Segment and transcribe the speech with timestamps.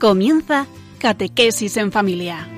[0.00, 0.66] Comienza
[0.98, 2.48] Catequesis en Familia.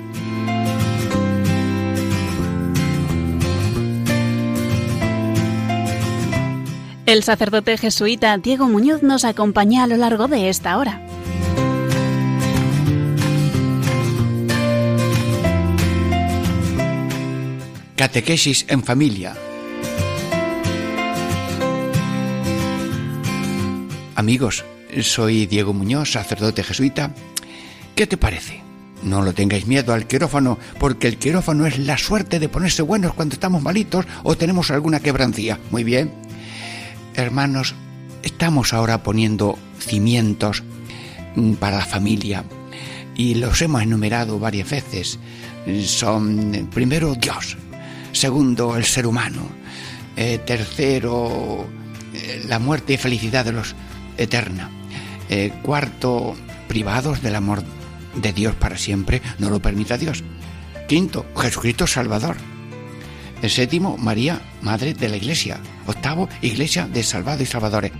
[7.05, 11.05] El sacerdote jesuita Diego Muñoz nos acompaña a lo largo de esta hora.
[17.97, 19.35] Catequesis en familia.
[24.15, 24.63] Amigos,
[25.01, 27.13] soy Diego Muñoz, sacerdote jesuita.
[27.95, 28.61] ¿Qué te parece?
[29.03, 33.13] No lo tengáis miedo al quirófano, porque el quirófano es la suerte de ponerse buenos
[33.13, 35.59] cuando estamos malitos o tenemos alguna quebrancía.
[35.71, 36.11] Muy bien.
[37.13, 37.75] Hermanos,
[38.23, 40.63] estamos ahora poniendo cimientos
[41.35, 42.43] mm, para la familia
[43.15, 45.19] y los hemos enumerado varias veces.
[45.85, 47.57] Son, primero, Dios,
[48.11, 49.43] segundo, el ser humano,
[50.15, 51.67] eh, tercero,
[52.13, 53.75] eh, la muerte y felicidad de los
[54.17, 54.69] eterna,
[55.29, 56.35] eh, cuarto,
[56.67, 57.63] privados del amor
[58.15, 60.23] de Dios para siempre, no lo permita Dios.
[60.87, 62.35] Quinto, Jesucristo Salvador.
[63.41, 65.59] El séptimo, María, Madre de la Iglesia.
[65.85, 67.91] Octavo, Iglesia de Salvados y Salvadores.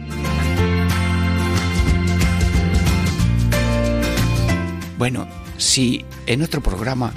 [4.97, 7.13] Bueno, si en otro programa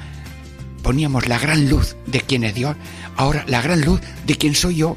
[0.82, 2.76] poníamos la gran luz de quién es Dios,
[3.16, 4.96] ahora la gran luz de quién soy yo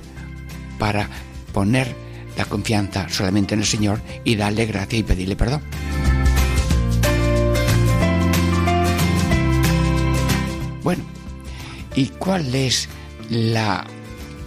[0.79, 1.09] para
[1.53, 1.95] poner
[2.37, 5.61] la confianza solamente en el Señor y darle gracia y pedirle perdón.
[11.95, 12.89] ¿Y cuál es
[13.29, 13.85] la,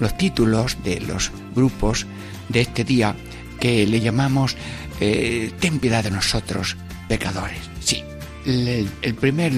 [0.00, 2.06] los títulos de los grupos
[2.48, 3.14] de este día
[3.60, 4.56] que le llamamos
[5.00, 6.76] eh, Ten piedad de nosotros,
[7.08, 7.60] pecadores?
[7.80, 8.02] Sí,
[8.46, 9.52] el, el primer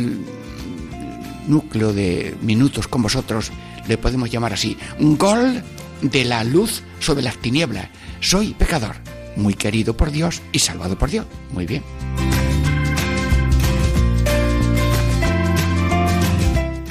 [1.47, 3.53] núcleo de minutos con vosotros
[3.87, 5.63] le podemos llamar así, gol
[6.03, 7.89] de la luz sobre las tinieblas.
[8.21, 8.97] Soy pecador,
[9.37, 11.27] muy querido por Dios y salvado por Dios.
[11.53, 11.83] Muy bien.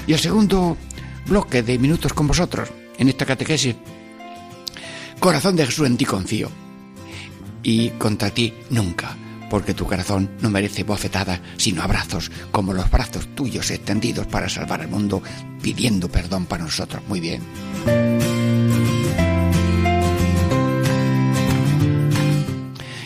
[0.05, 0.77] Y el segundo
[1.27, 3.75] bloque de minutos con vosotros en esta catequesis.
[5.19, 6.49] Corazón de Jesús en ti confío.
[7.63, 9.15] Y contra ti nunca,
[9.49, 14.81] porque tu corazón no merece bofetadas, sino abrazos, como los brazos tuyos extendidos para salvar
[14.81, 15.23] al mundo,
[15.61, 17.01] pidiendo perdón para nosotros.
[17.07, 17.41] Muy bien.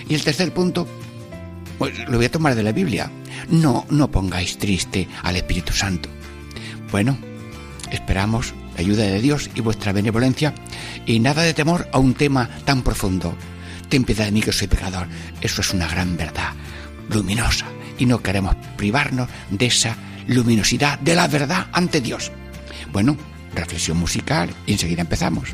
[0.10, 0.88] Y el tercer punto,
[1.78, 3.12] pues, lo voy a tomar de la Biblia.
[3.50, 6.10] No, no pongáis triste al Espíritu Santo.
[6.92, 7.18] Bueno,
[7.92, 10.54] esperamos la ayuda de Dios y vuestra benevolencia
[11.06, 13.36] y nada de temor a un tema tan profundo.
[13.90, 15.08] Ten piedad de mí que soy pecador.
[15.42, 16.54] Eso es una gran verdad,
[17.10, 17.66] luminosa,
[17.98, 19.96] y no queremos privarnos de esa
[20.28, 22.32] luminosidad de la verdad ante Dios.
[22.92, 23.18] Bueno,
[23.56, 25.50] reflexión musical y enseguida empezamos.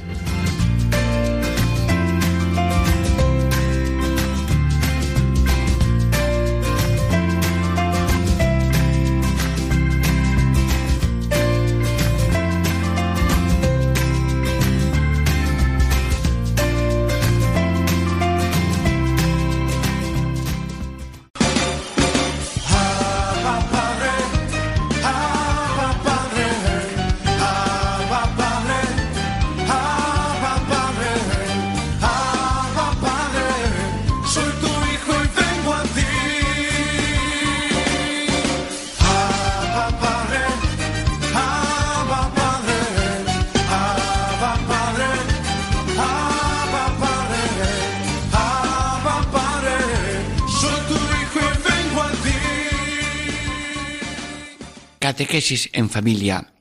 [55.34, 56.54] Catequesis en familia,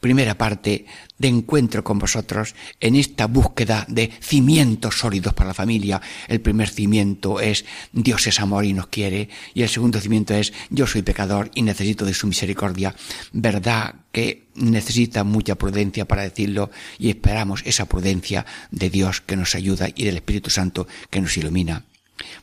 [0.00, 0.86] primera parte
[1.18, 6.02] de encuentro con vosotros en esta búsqueda de cimientos sólidos para la familia.
[6.26, 10.52] El primer cimiento es Dios es amor y nos quiere y el segundo cimiento es
[10.68, 12.92] yo soy pecador y necesito de su misericordia.
[13.30, 19.54] Verdad que necesita mucha prudencia para decirlo y esperamos esa prudencia de Dios que nos
[19.54, 21.84] ayuda y del Espíritu Santo que nos ilumina.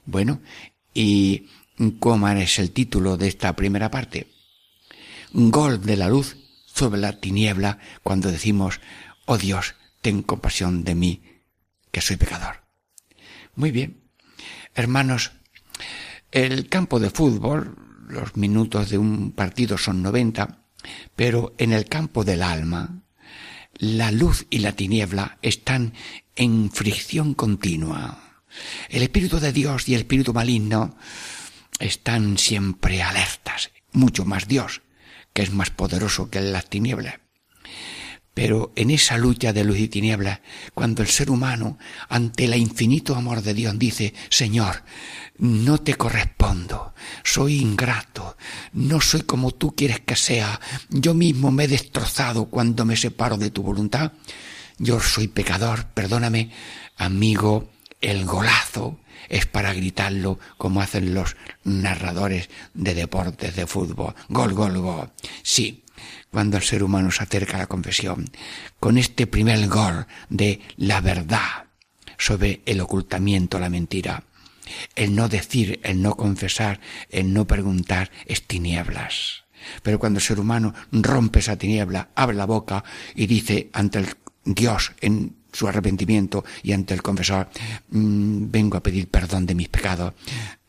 [0.06, 0.40] Bueno,
[0.94, 1.48] y
[2.00, 4.39] ¿cómo es el título de esta primera parte?
[5.34, 8.80] Gol de la luz sobre la tiniebla cuando decimos,
[9.26, 11.24] oh Dios, ten compasión de mí,
[11.92, 12.64] que soy pecador.
[13.56, 14.02] Muy bien.
[14.76, 15.32] Hermanos,
[16.32, 17.76] el campo de fútbol,
[18.08, 20.64] los minutos de un partido son 90,
[21.16, 23.04] pero en el campo del alma,
[23.74, 25.94] la luz y la tiniebla están
[26.36, 28.44] en fricción continua.
[28.90, 30.96] El Espíritu de Dios y el Espíritu maligno
[31.80, 34.82] están siempre alertas, mucho más Dios,
[35.42, 37.16] es más poderoso que las tinieblas.
[38.34, 40.40] Pero en esa lucha de luz y tinieblas,
[40.74, 41.78] cuando el ser humano,
[42.08, 44.84] ante el infinito amor de Dios, dice, Señor,
[45.38, 46.94] no te correspondo,
[47.24, 48.38] soy ingrato,
[48.74, 53.36] no soy como tú quieres que sea, yo mismo me he destrozado cuando me separo
[53.36, 54.14] de tu voluntad,
[54.78, 56.52] yo soy pecador, perdóname,
[56.96, 64.16] amigo, el golazo es para gritarlo como hacen los narradores de deportes de fútbol.
[64.30, 65.12] Gol, gol, gol.
[65.44, 65.84] Sí,
[66.32, 68.30] cuando el ser humano se acerca a la confesión,
[68.80, 71.66] con este primer gol de la verdad
[72.18, 74.24] sobre el ocultamiento, la mentira,
[74.96, 76.80] el no decir, el no confesar,
[77.10, 79.46] el no preguntar es tinieblas.
[79.84, 82.84] Pero cuando el ser humano rompe esa tiniebla, abre la boca
[83.16, 84.08] y dice ante el
[84.46, 87.50] Dios en su arrepentimiento y ante el confesor,
[87.90, 90.14] mm, vengo a pedir perdón de mis pecados,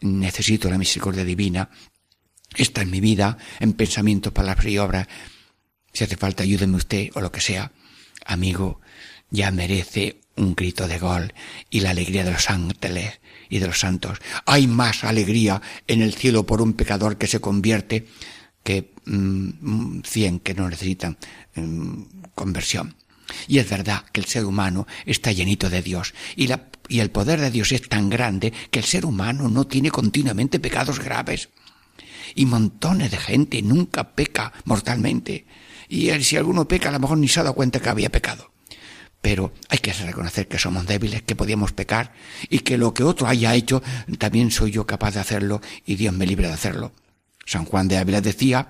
[0.00, 1.68] necesito la misericordia divina,
[2.56, 5.06] esta es mi vida, en pensamientos, palabras y obras,
[5.92, 7.72] si hace falta ayúdeme usted o lo que sea,
[8.26, 8.80] amigo,
[9.30, 11.32] ya merece un grito de gol
[11.68, 14.18] y la alegría de los ángeles y de los santos.
[14.46, 18.06] Hay más alegría en el cielo por un pecador que se convierte
[18.62, 21.18] que mm, cien que no necesitan
[21.54, 22.02] mm,
[22.34, 22.94] conversión.
[23.48, 27.10] Y es verdad que el ser humano está llenito de Dios y, la, y el
[27.10, 31.48] poder de Dios es tan grande que el ser humano no tiene continuamente pecados graves.
[32.34, 35.46] Y montones de gente nunca peca mortalmente.
[35.88, 38.52] Y si alguno peca, a lo mejor ni se ha dado cuenta que había pecado.
[39.20, 42.14] Pero hay que reconocer que somos débiles, que podíamos pecar
[42.48, 43.82] y que lo que otro haya hecho,
[44.18, 46.92] también soy yo capaz de hacerlo y Dios me libre de hacerlo.
[47.44, 48.68] San Juan de Ávila decía,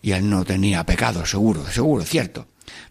[0.00, 2.46] y él no tenía pecado, seguro, seguro, cierto.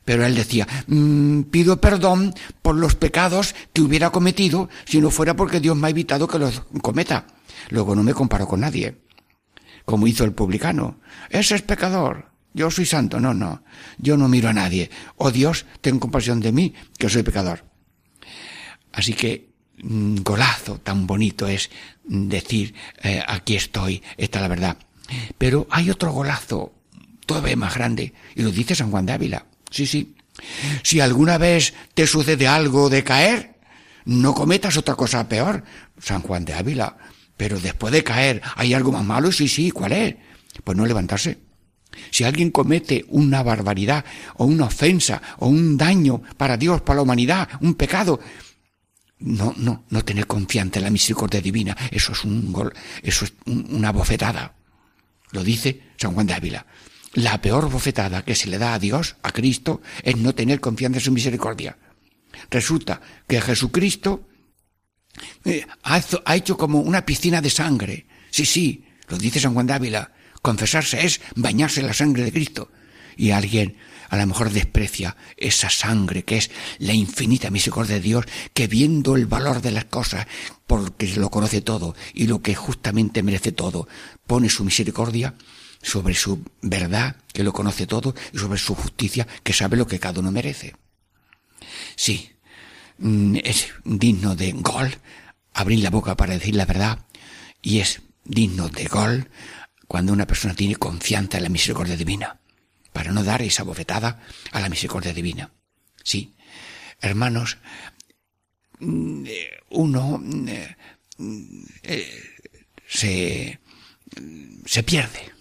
[0.05, 5.35] Pero él decía, mm, pido perdón por los pecados que hubiera cometido si no fuera
[5.35, 7.27] porque Dios me ha evitado que los cometa.
[7.69, 8.97] Luego no me comparo con nadie,
[9.85, 10.99] como hizo el publicano.
[11.29, 12.31] Ese es pecador.
[12.53, 13.19] Yo soy santo.
[13.19, 13.63] No, no.
[13.97, 14.89] Yo no miro a nadie.
[15.17, 17.65] Oh Dios, ten compasión de mí, que soy pecador.
[18.91, 21.69] Así que mm, golazo tan bonito es
[22.03, 22.73] decir,
[23.03, 24.77] eh, aquí estoy, esta es la verdad.
[25.37, 26.73] Pero hay otro golazo
[27.25, 29.45] todavía más grande, y lo dice San Juan de Ávila.
[29.71, 30.15] Sí, sí.
[30.83, 33.55] Si alguna vez te sucede algo de caer,
[34.05, 35.63] no cometas otra cosa peor.
[35.99, 36.97] San Juan de Ávila.
[37.37, 39.31] Pero después de caer, ¿hay algo más malo?
[39.31, 40.15] Sí, sí, ¿cuál es?
[40.63, 41.39] Pues no levantarse.
[42.09, 47.01] Si alguien comete una barbaridad o una ofensa o un daño para Dios, para la
[47.03, 48.19] humanidad, un pecado,
[49.19, 52.73] no, no, no tener confianza en la misericordia divina, eso es un gol,
[53.03, 54.53] eso es una bofetada.
[55.31, 56.65] Lo dice San Juan de Ávila.
[57.13, 60.99] La peor bofetada que se le da a Dios, a Cristo, es no tener confianza
[60.99, 61.77] en su misericordia.
[62.49, 64.27] Resulta que Jesucristo
[65.43, 68.05] eh, ha hecho como una piscina de sangre.
[68.29, 70.11] Sí, sí, lo dice San Juan de Ávila.
[70.41, 72.71] Confesarse es bañarse en la sangre de Cristo.
[73.17, 73.75] Y alguien
[74.09, 79.15] a lo mejor desprecia esa sangre que es la infinita misericordia de Dios, que viendo
[79.15, 80.27] el valor de las cosas,
[80.65, 83.87] porque lo conoce todo y lo que justamente merece todo,
[84.27, 85.35] pone su misericordia
[85.81, 89.99] sobre su verdad, que lo conoce todo, y sobre su justicia, que sabe lo que
[89.99, 90.75] cada uno merece.
[91.95, 92.31] Sí,
[92.97, 94.97] mm, es digno de gol
[95.53, 96.99] abrir la boca para decir la verdad,
[97.61, 99.29] y es digno de gol
[99.87, 102.39] cuando una persona tiene confianza en la misericordia divina,
[102.93, 104.21] para no dar esa bofetada
[104.51, 105.51] a la misericordia divina.
[106.03, 106.33] Sí,
[106.99, 107.57] hermanos,
[108.79, 109.25] mm,
[109.69, 110.75] uno eh,
[111.83, 112.23] eh,
[112.87, 113.59] se,
[114.65, 115.40] se pierde.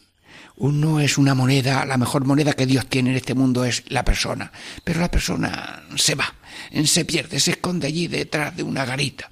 [0.60, 4.04] Uno es una moneda, la mejor moneda que Dios tiene en este mundo es la
[4.04, 4.52] persona,
[4.84, 6.34] pero la persona se va,
[6.84, 9.30] se pierde, se esconde allí detrás de una garita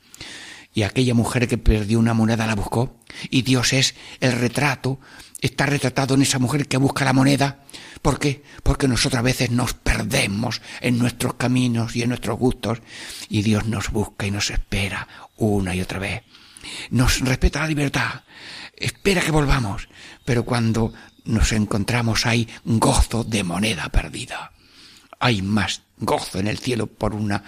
[0.79, 5.01] y aquella mujer que perdió una moneda la buscó, y Dios es el retrato,
[5.41, 7.65] está retratado en esa mujer que busca la moneda.
[8.01, 8.45] ¿Por qué?
[8.63, 12.79] Porque nosotros a veces nos perdemos en nuestros caminos y en nuestros gustos,
[13.29, 16.23] y Dios nos busca y nos espera una y otra vez.
[16.91, 18.23] Nos respeta la libertad,
[18.77, 19.89] espera que volvamos,
[20.25, 20.93] pero cuando
[21.29, 24.53] nos encontramos hay gozo de moneda perdida.
[25.21, 27.45] Hay más gozo en el cielo por una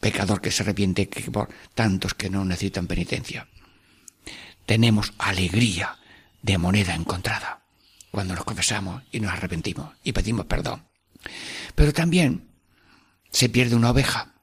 [0.00, 3.46] pecador que se arrepiente que por tantos que no necesitan penitencia.
[4.66, 5.96] Tenemos alegría
[6.42, 7.62] de moneda encontrada
[8.10, 10.82] cuando nos confesamos y nos arrepentimos y pedimos perdón.
[11.74, 12.48] Pero también
[13.30, 14.34] se pierde una oveja.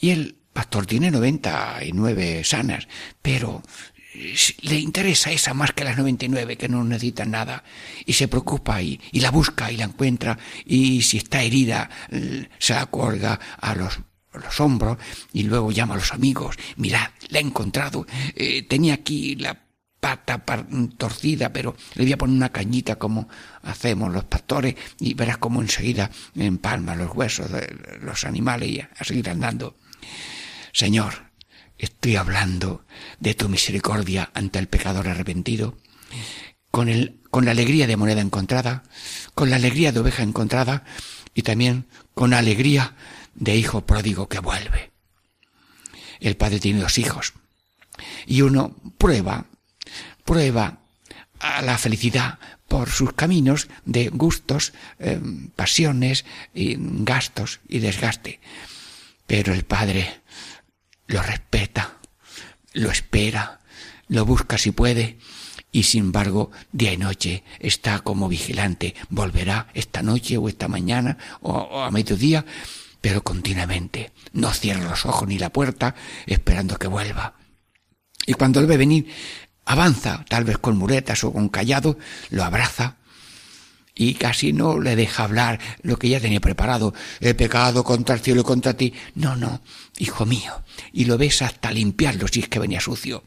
[0.00, 2.88] Y el pastor tiene 99 sanas,
[3.22, 3.62] pero
[4.62, 7.64] le interesa esa más que las 99 que no necesitan nada
[8.04, 11.90] y se preocupa y, la busca y la encuentra y si está herida
[12.58, 12.88] se la
[13.60, 14.00] a los
[14.36, 14.98] los hombros
[15.32, 19.58] y luego llama a los amigos, mirad, la he encontrado, eh, tenía aquí la
[19.98, 20.44] pata
[20.96, 23.28] torcida, pero le voy a poner una cañita como
[23.62, 29.04] hacemos los pastores y verás cómo enseguida empalma los huesos de los animales y a
[29.04, 29.74] seguir andando.
[30.72, 31.25] Señor,
[31.78, 32.84] estoy hablando
[33.20, 35.76] de tu misericordia ante el pecador arrepentido,
[36.70, 38.82] con, el, con la alegría de moneda encontrada,
[39.34, 40.84] con la alegría de oveja encontrada
[41.34, 42.94] y también con alegría
[43.34, 44.92] de hijo pródigo que vuelve.
[46.20, 47.34] El padre tiene dos hijos
[48.26, 49.46] y uno prueba
[50.26, 50.80] prueba
[51.38, 55.20] a la felicidad por sus caminos de gustos, eh,
[55.54, 58.40] pasiones, y gastos y desgaste.
[59.26, 60.20] Pero el Padre
[61.06, 61.98] lo respeta,
[62.72, 63.60] lo espera,
[64.08, 65.18] lo busca si puede,
[65.72, 68.94] y sin embargo, día y noche está como vigilante.
[69.10, 72.46] Volverá esta noche o esta mañana o, a mediodía,
[73.00, 74.12] pero continuamente.
[74.32, 75.94] No cierra los ojos ni la puerta
[76.24, 77.34] esperando que vuelva.
[78.26, 79.12] Y cuando él ve venir,
[79.66, 81.98] avanza, tal vez con muretas o con callado,
[82.30, 82.96] lo abraza
[83.96, 86.94] y casi no le deja hablar lo que ya tenía preparado.
[87.20, 88.92] He pecado contra el cielo y contra ti.
[89.14, 89.62] No, no,
[89.98, 90.62] hijo mío.
[90.92, 93.24] Y lo ves hasta limpiarlo si es que venía sucio.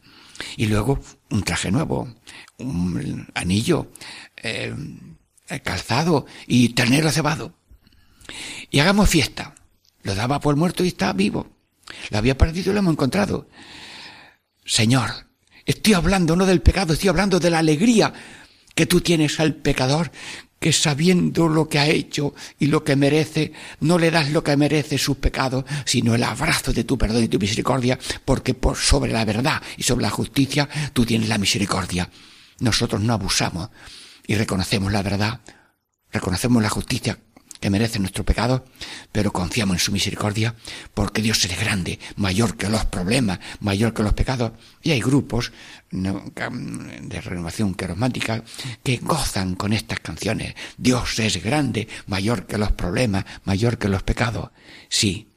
[0.56, 1.00] Y luego
[1.30, 2.14] un traje nuevo,
[2.58, 3.92] un anillo,
[4.36, 4.74] eh,
[5.62, 7.54] calzado y ternero cebado.
[8.70, 9.54] Y hagamos fiesta.
[10.02, 11.48] Lo daba por muerto y está vivo.
[12.10, 13.48] Lo había perdido y lo hemos encontrado.
[14.64, 15.30] Señor,
[15.70, 18.12] Estoy hablando no del pecado, estoy hablando de la alegría
[18.74, 20.10] que tú tienes al pecador,
[20.60, 24.56] que sabiendo lo que ha hecho y lo que merece, no le das lo que
[24.56, 29.10] merece sus pecados, sino el abrazo de tu perdón y tu misericordia, porque por sobre
[29.10, 32.10] la verdad y sobre la justicia tú tienes la misericordia.
[32.58, 33.70] Nosotros no abusamos
[34.26, 35.40] y reconocemos la verdad,
[36.12, 37.18] reconocemos la justicia
[37.60, 38.64] que merece nuestro pecado,
[39.12, 40.54] pero confiamos en su misericordia,
[40.94, 44.52] porque Dios es grande, mayor que los problemas, mayor que los pecados.
[44.82, 45.52] Y hay grupos
[45.90, 48.42] de renovación carismática
[48.82, 50.54] que gozan con estas canciones.
[50.78, 54.50] Dios es grande, mayor que los problemas, mayor que los pecados.
[54.88, 55.28] Sí,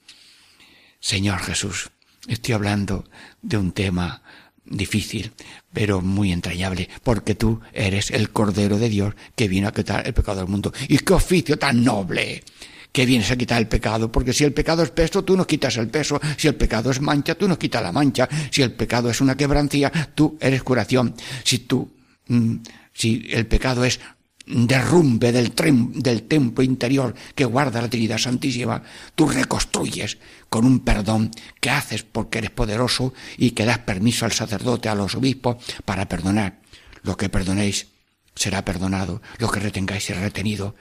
[0.99, 1.91] Señor Jesús,
[2.27, 3.03] estoy hablando
[3.41, 4.21] de un tema
[4.65, 5.31] difícil,
[5.73, 10.13] pero muy entrañable, porque tú eres el Cordero de Dios que viene a quitar el
[10.13, 10.73] pecado del mundo.
[10.87, 12.43] Y qué oficio tan noble
[12.91, 15.75] que vienes a quitar el pecado, porque si el pecado es peso, tú no quitas
[15.77, 19.09] el peso, si el pecado es mancha, tú no quitas la mancha, si el pecado
[19.09, 21.91] es una quebrancía, tú eres curación, si tú,
[22.27, 22.57] mm,
[22.93, 23.99] si el pecado es
[24.45, 25.53] derrumbe del,
[25.93, 28.83] del templo interior que guarda la Trinidad Santísima,
[29.15, 30.17] tú reconstruyes
[30.49, 34.95] con un perdón que haces porque eres poderoso y que das permiso al sacerdote, a
[34.95, 36.59] los obispos, para perdonar.
[37.03, 37.87] Lo que perdonéis
[38.35, 40.75] será perdonado, lo que retengáis será retenido.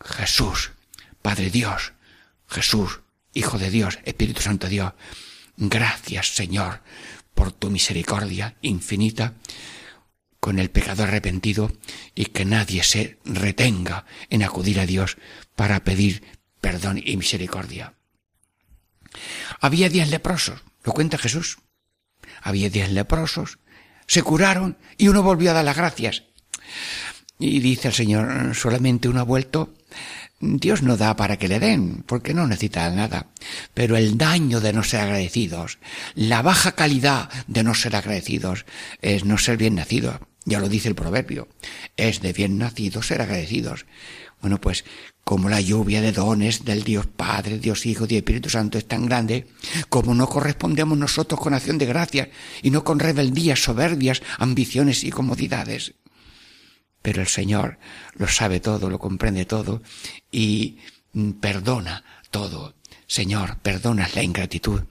[0.00, 0.72] Jesús,
[1.22, 1.92] Padre Dios,
[2.48, 3.00] Jesús,
[3.34, 4.92] Hijo de Dios, Espíritu Santo Dios,
[5.56, 6.80] gracias Señor
[7.34, 9.34] por tu misericordia infinita
[10.40, 11.72] con el pecado arrepentido
[12.14, 15.16] y que nadie se retenga en acudir a Dios
[15.56, 16.22] para pedir
[16.60, 17.94] perdón y misericordia.
[19.60, 21.58] Había diez leprosos, lo cuenta Jesús.
[22.42, 23.58] Había diez leprosos,
[24.06, 26.24] se curaron y uno volvió a dar las gracias.
[27.38, 29.74] Y dice el Señor, solamente uno ha vuelto.
[30.40, 33.26] Dios no da para que le den, porque no necesita nada.
[33.74, 35.78] Pero el daño de no ser agradecidos,
[36.14, 38.64] la baja calidad de no ser agradecidos,
[39.02, 40.20] es no ser bien nacido.
[40.44, 41.48] Ya lo dice el proverbio.
[41.96, 43.84] Es de bien nacido ser agradecidos.
[44.40, 44.84] Bueno, pues
[45.24, 49.06] como la lluvia de dones del Dios Padre, Dios Hijo y Espíritu Santo es tan
[49.06, 49.46] grande,
[49.90, 52.30] como no correspondemos nosotros con acción de gracia
[52.62, 55.94] y no con rebeldías, soberbias, ambiciones y comodidades.
[57.02, 57.78] Pero el Señor
[58.14, 59.82] lo sabe todo, lo comprende todo
[60.30, 60.78] y
[61.40, 62.74] perdona todo.
[63.06, 64.82] Señor, perdonas la ingratitud,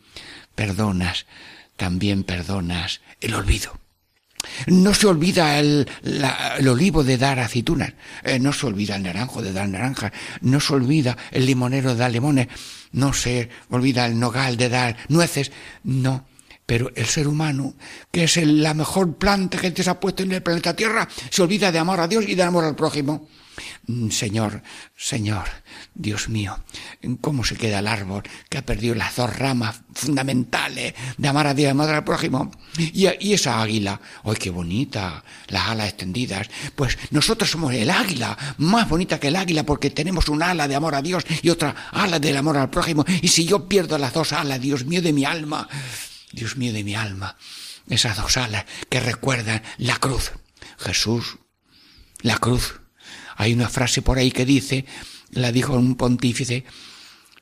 [0.55, 1.25] perdonas,
[1.75, 3.79] también perdonas el olvido.
[4.67, 5.87] No se olvida el,
[6.67, 10.11] olivo de dar aceitunas, eh, no se olvida el naranjo de dar naranjas,
[10.41, 12.47] no se olvida el limonero de dar limones,
[12.91, 15.51] no se olvida el nogal de dar nueces,
[15.83, 16.25] no.
[16.67, 17.75] Pero el ser humano,
[18.11, 21.71] que es la mejor planta que se ha puesto en el planeta Tierra, se olvida
[21.71, 23.27] de amar a Dios y de amor al prójimo.
[23.87, 24.61] Mm, Señor,
[24.95, 25.45] Señor,
[25.95, 26.59] Dios mío,
[27.21, 31.53] ¿cómo se queda el árbol que ha perdido las dos ramas fundamentales de amar a
[31.53, 32.51] Dios y amar al prójimo?
[32.77, 35.23] Y, y esa águila, ¡ay, qué bonita!
[35.47, 36.49] Las alas extendidas.
[36.75, 40.75] Pues nosotros somos el águila, más bonita que el águila, porque tenemos un ala de
[40.75, 43.05] amor a Dios y otra ala del amor al prójimo.
[43.21, 45.67] Y si yo pierdo las dos alas, Dios mío de mi alma,
[46.31, 47.37] Dios mío de mi alma,
[47.89, 50.31] esas dos alas que recuerdan la cruz.
[50.77, 51.37] Jesús,
[52.21, 52.79] la cruz
[53.37, 54.85] hay una frase por ahí que dice,
[55.29, 56.65] la dijo un pontífice,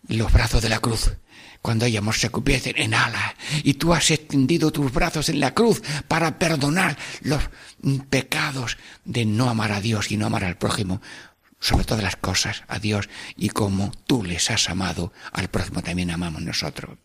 [0.07, 1.13] los brazos de la cruz.
[1.61, 5.81] Cuando ella se convierte en alas y tú has extendido tus brazos en la cruz
[6.07, 7.41] para perdonar los
[8.09, 11.01] pecados de no amar a Dios y no amar al prójimo,
[11.59, 16.11] sobre todas las cosas, a Dios, y como tú les has amado, al prójimo también
[16.11, 16.99] amamos nosotros.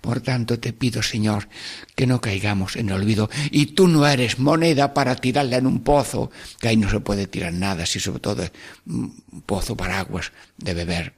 [0.00, 1.48] Por tanto, te pido, Señor,
[1.94, 3.28] que no caigamos en el olvido.
[3.50, 7.26] Y tú no eres moneda para tirarla en un pozo, que ahí no se puede
[7.26, 8.52] tirar nada, si sobre todo es
[8.86, 11.14] un pozo para aguas de beber.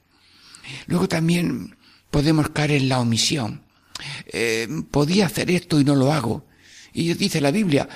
[0.87, 1.75] Luego también
[2.11, 3.63] podemos caer en la omisión.
[4.27, 6.48] Eh, podía hacer esto y no lo hago.
[6.99, 7.87] Y dice la Biblia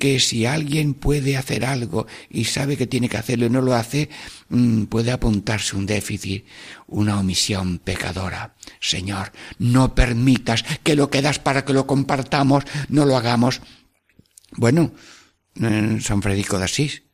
[0.00, 3.74] que si alguien puede hacer algo y sabe que tiene que hacerlo y no lo
[3.74, 4.10] hace,
[4.48, 6.44] mm, puede apuntarse un déficit,
[6.88, 8.56] una omisión pecadora.
[8.80, 9.30] Señor,
[9.60, 13.60] no permitas que lo que das para que lo compartamos no lo hagamos.
[14.56, 14.94] Bueno,
[15.54, 17.04] San Frederico de Asís,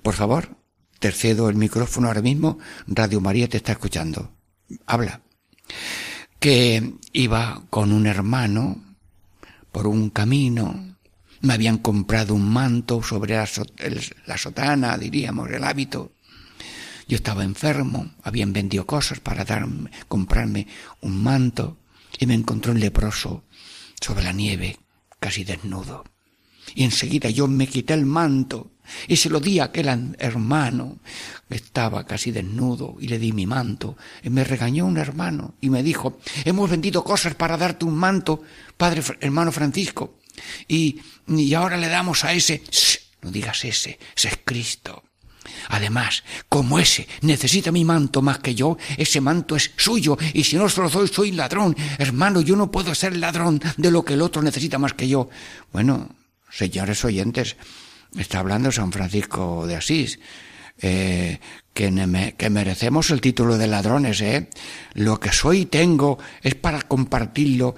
[0.00, 0.56] por favor,
[1.00, 4.32] te el micrófono ahora mismo, Radio María te está escuchando.
[4.86, 5.20] Habla.
[6.40, 8.87] Que iba con un hermano
[9.78, 10.96] por un camino,
[11.40, 13.46] me habían comprado un manto sobre la,
[14.36, 16.10] sotana, diríamos, el hábito.
[17.06, 20.66] Yo estaba enfermo, habían vendido cosas para darme, comprarme
[21.00, 21.78] un manto
[22.18, 23.44] y me encontró un leproso
[24.00, 24.80] sobre la nieve,
[25.20, 26.02] casi desnudo.
[26.74, 28.72] Y enseguida yo me quité el manto
[29.06, 30.98] y se lo di a aquel hermano
[31.48, 33.96] que estaba casi desnudo y le di mi manto.
[34.22, 38.42] Y me regañó un hermano y me dijo, hemos vendido cosas para darte un manto,
[38.76, 40.18] padre hermano Francisco.
[40.68, 42.62] Y, y ahora le damos a ese,
[43.22, 45.02] no digas ese, ese es Cristo.
[45.68, 50.56] Además, como ese necesita mi manto más que yo, ese manto es suyo, y si
[50.56, 51.76] no se lo doy, soy ladrón.
[51.98, 55.28] Hermano, yo no puedo ser ladrón de lo que el otro necesita más que yo.
[55.72, 56.14] Bueno,
[56.50, 57.56] señores oyentes,
[58.16, 60.18] está hablando San Francisco de Asís,
[60.80, 61.40] eh,
[61.74, 64.48] que, que, merecemos el título de ladrones, ¿eh?
[64.94, 67.74] Lo que soy y tengo es para compartirlo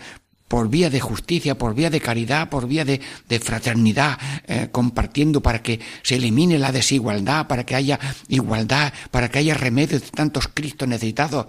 [0.48, 4.18] por vía de justicia, por vía de caridad, por vía de, de fraternidad,
[4.48, 9.54] eh, compartiendo para que se elimine la desigualdad, para que haya igualdad, para que haya
[9.54, 11.46] remedio de tantos Cristos necesitados.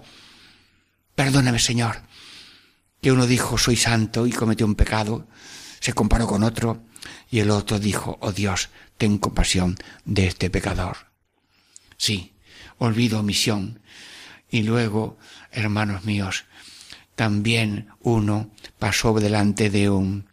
[1.16, 2.02] Perdóname, Señor,
[3.00, 5.26] que uno dijo soy santo y cometió un pecado,
[5.80, 6.84] se comparó con otro,
[7.32, 8.68] y el otro dijo, oh Dios,
[8.98, 10.98] ten compasión de este pecador.
[11.96, 12.34] Sí,
[12.76, 13.80] olvido omisión.
[14.50, 15.16] Y luego,
[15.50, 16.44] hermanos míos,
[17.14, 20.26] también uno pasó delante de un,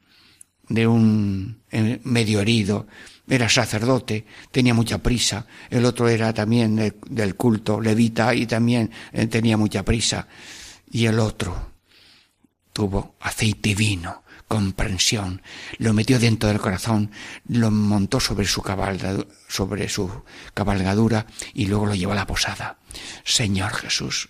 [0.68, 2.86] de un eh, medio herido,
[3.30, 9.28] era sacerdote, tenía mucha prisa, el otro era también del culto levita y también eh,
[9.28, 10.28] tenía mucha prisa,
[10.92, 11.72] y el otro
[12.74, 15.44] tuvo aceite y vino, comprensión,
[15.78, 17.12] lo metió dentro del corazón,
[17.48, 18.64] lo montó sobre su
[19.48, 20.24] sobre su
[20.56, 22.80] cabalgadura y luego lo llevó a la posada.
[23.24, 24.30] Señor Jesús,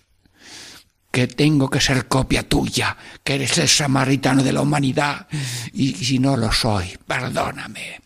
[1.10, 5.26] que tengo que ser copia tuya, que eres el samaritano de la humanidad,
[5.72, 8.02] y si no lo soy, perdóname.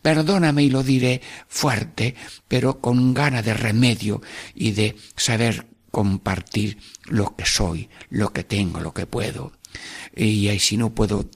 [0.00, 2.14] Perdóname y lo diré fuerte,
[2.46, 4.22] pero con gana de remedio
[4.54, 9.55] y de saber compartir lo que soy, lo que tengo, lo que puedo
[10.16, 11.28] y si no puedo,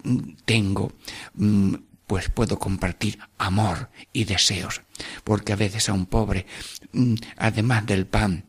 [0.47, 0.93] tengo,
[1.35, 1.75] mm,
[2.07, 4.83] pues puedo compartir amor y deseos,
[5.23, 6.47] porque a veces a un pobre,
[6.93, 8.47] mm, además del pan,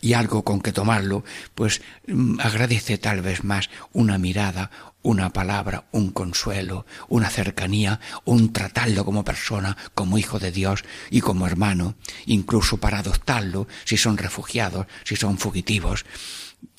[0.00, 4.70] y algo con que tomarlo, pues mm, agradece tal vez más una mirada,
[5.02, 11.20] una palabra, un consuelo, una cercanía, un tratarlo como persona, como hijo de Dios y
[11.20, 11.94] como hermano,
[12.26, 16.04] incluso para adoptarlo si son refugiados, si son fugitivos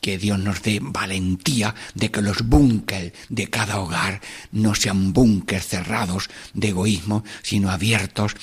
[0.02, 4.21] que Dios nos dé valentía de que los búnker de cada hogar
[4.52, 8.36] no sean búnker cerrados de egoísmo, sino abiertos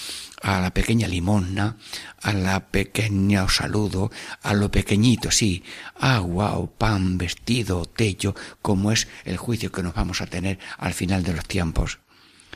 [0.42, 1.76] a la pequeña limosna,
[2.20, 4.10] a la pequeña saludo,
[4.42, 5.62] a lo pequeñito, sí,
[5.98, 10.94] agua o pan, vestido, techo, como es el juicio que nos vamos a tener al
[10.94, 12.00] final de los tiempos.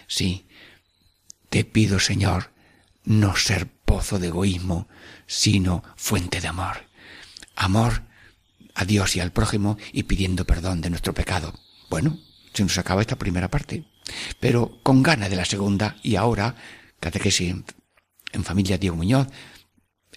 [0.09, 0.47] Sí,
[1.49, 2.51] te pido, Señor,
[3.05, 4.89] no ser pozo de egoísmo,
[5.27, 6.87] sino fuente de amor.
[7.55, 8.03] Amor
[8.77, 11.53] a Dios y al prójimo y pidiendo perdón de nuestro pecado.
[11.91, 12.19] Bueno,
[12.53, 13.85] se nos acaba esta primera parte,
[14.39, 16.55] pero con gana de la segunda y ahora,
[17.01, 17.65] catequesis en,
[18.33, 19.27] en familia Diego Muñoz,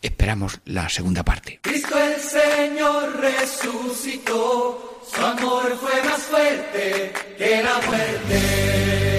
[0.02, 1.60] esperamos la segunda parte.
[1.64, 9.19] Cristo el Señor resucitó, su amor fue más fuerte que la muerte.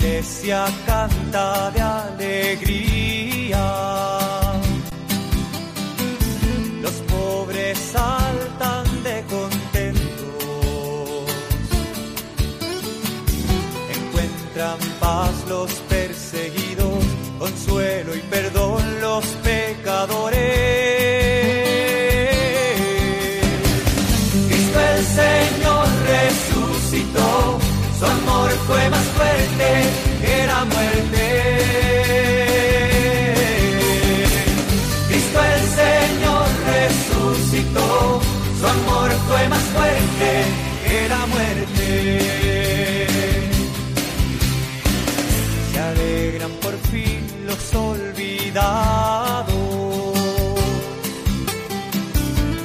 [0.00, 3.64] iglesia canta de alegría.
[6.82, 10.08] Los pobres saltan de contentos.
[13.96, 17.04] Encuentran paz los perseguidos,
[17.38, 20.39] consuelo y perdón los pecadores.
[38.60, 40.44] Su amor fue más fuerte
[40.86, 42.30] que la muerte.
[46.62, 49.46] por fin los olvidados.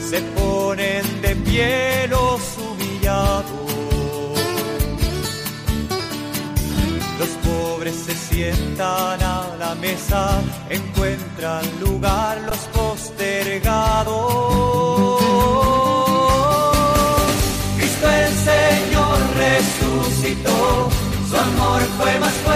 [0.10, 2.08] Se ponen de pie
[8.36, 14.12] sientan a la mesa, encuentran lugar los postergados.
[17.78, 20.90] Cristo el Señor resucitó,
[21.30, 22.55] su amor fue más fuerte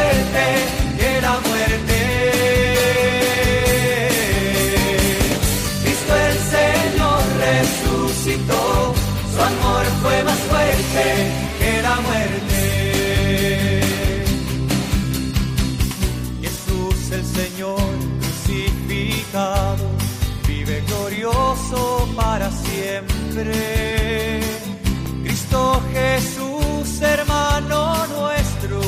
[25.24, 28.80] Cristo Jesús, hermano nuestro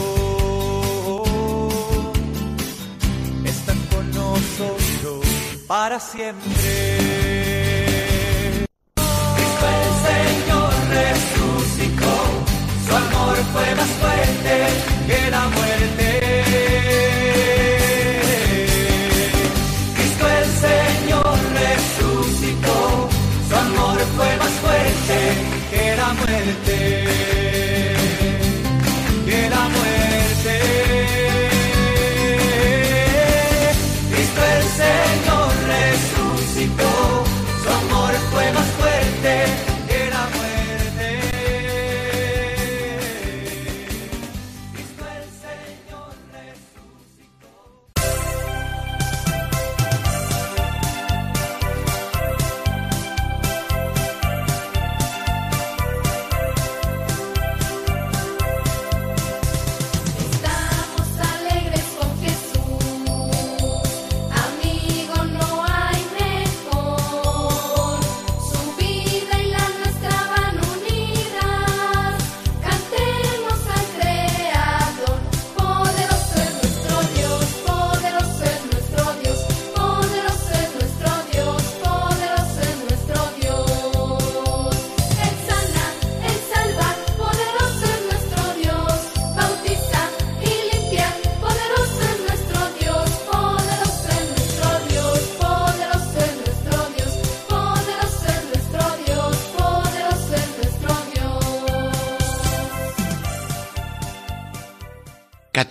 [5.71, 6.51] para siempre.
[9.35, 12.13] Cristo el Señor resucitó,
[12.85, 14.53] su amor fue más fuerte
[15.07, 16.00] que la muerte.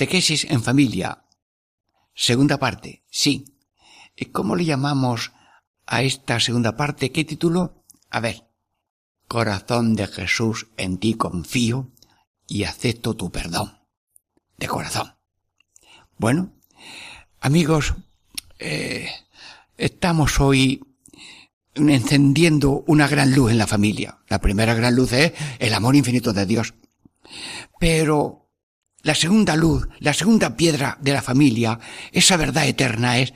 [0.00, 1.24] Catequesis en familia.
[2.14, 3.04] Segunda parte.
[3.10, 3.44] Sí.
[4.32, 5.32] ¿Cómo le llamamos
[5.84, 7.12] a esta segunda parte?
[7.12, 7.84] ¿Qué título?
[8.08, 8.46] A ver.
[9.28, 11.90] Corazón de Jesús, en ti confío
[12.46, 13.78] y acepto tu perdón.
[14.56, 15.16] De corazón.
[16.16, 16.54] Bueno,
[17.38, 17.92] amigos,
[18.58, 19.10] eh,
[19.76, 20.82] estamos hoy
[21.74, 24.20] encendiendo una gran luz en la familia.
[24.28, 26.72] La primera gran luz es el amor infinito de Dios.
[27.78, 28.39] Pero
[29.02, 31.78] la segunda luz, la segunda piedra de la familia,
[32.12, 33.32] esa verdad eterna es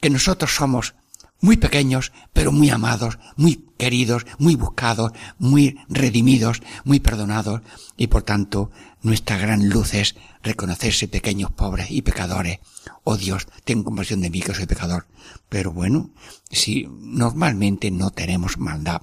[0.00, 0.94] que nosotros somos
[1.40, 7.62] muy pequeños, pero muy amados, muy queridos, muy buscados, muy redimidos, muy perdonados,
[7.96, 8.70] y por tanto
[9.02, 12.58] nuestra gran luz es reconocerse pequeños, pobres y pecadores.
[13.04, 15.06] Oh Dios, ten compasión de mí que soy pecador.
[15.48, 16.10] Pero bueno,
[16.50, 19.02] si normalmente no tenemos maldad.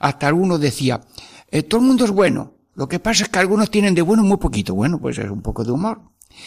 [0.00, 1.02] Hasta alguno decía,
[1.50, 4.22] eh, todo el mundo es bueno, lo que pasa es que algunos tienen de bueno
[4.22, 4.74] muy poquito.
[4.74, 6.02] Bueno, pues es un poco de humor.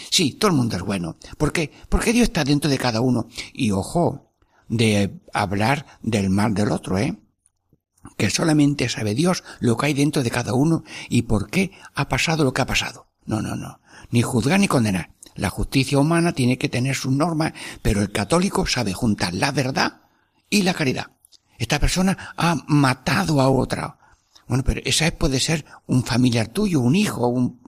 [0.09, 1.15] Sí, todo el mundo es bueno.
[1.37, 1.71] ¿Por qué?
[1.89, 3.27] Porque Dios está dentro de cada uno.
[3.53, 4.33] Y ojo,
[4.67, 7.17] de hablar del mal del otro, ¿eh?
[8.17, 12.09] Que solamente sabe Dios lo que hay dentro de cada uno y por qué ha
[12.09, 13.07] pasado lo que ha pasado.
[13.25, 13.79] No, no, no.
[14.11, 15.11] Ni juzgar ni condenar.
[15.35, 20.01] La justicia humana tiene que tener sus normas, pero el católico sabe juntar la verdad
[20.49, 21.11] y la caridad.
[21.57, 23.97] Esta persona ha matado a otra,
[24.47, 27.59] bueno, pero esa puede ser un familiar tuyo, un hijo, un,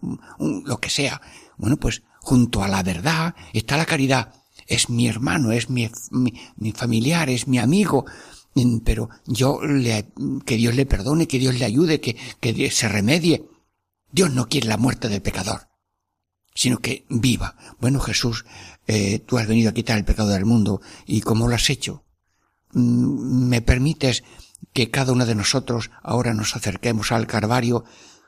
[0.65, 1.21] lo que sea.
[1.57, 4.33] Bueno, pues junto a la verdad está la caridad.
[4.65, 8.05] Es mi hermano, es mi, mi, familiar, es mi amigo.
[8.55, 10.11] Mm, pero yo le,
[10.45, 13.45] que Dios le perdone, que Dios le ayude, que, que se remedie.
[14.11, 15.67] Dios no quiere la muerte del pecador.
[16.55, 17.55] sino que viva.
[17.79, 18.45] Bueno, Jesús,
[18.87, 22.03] eh, tú has venido a quitar el pecado del mundo, ¿y cómo lo has hecho?
[22.73, 24.23] Mm, ¿Me permites
[24.73, 27.85] que cada uno de nosotros ahora nos acerquemos al Calvario?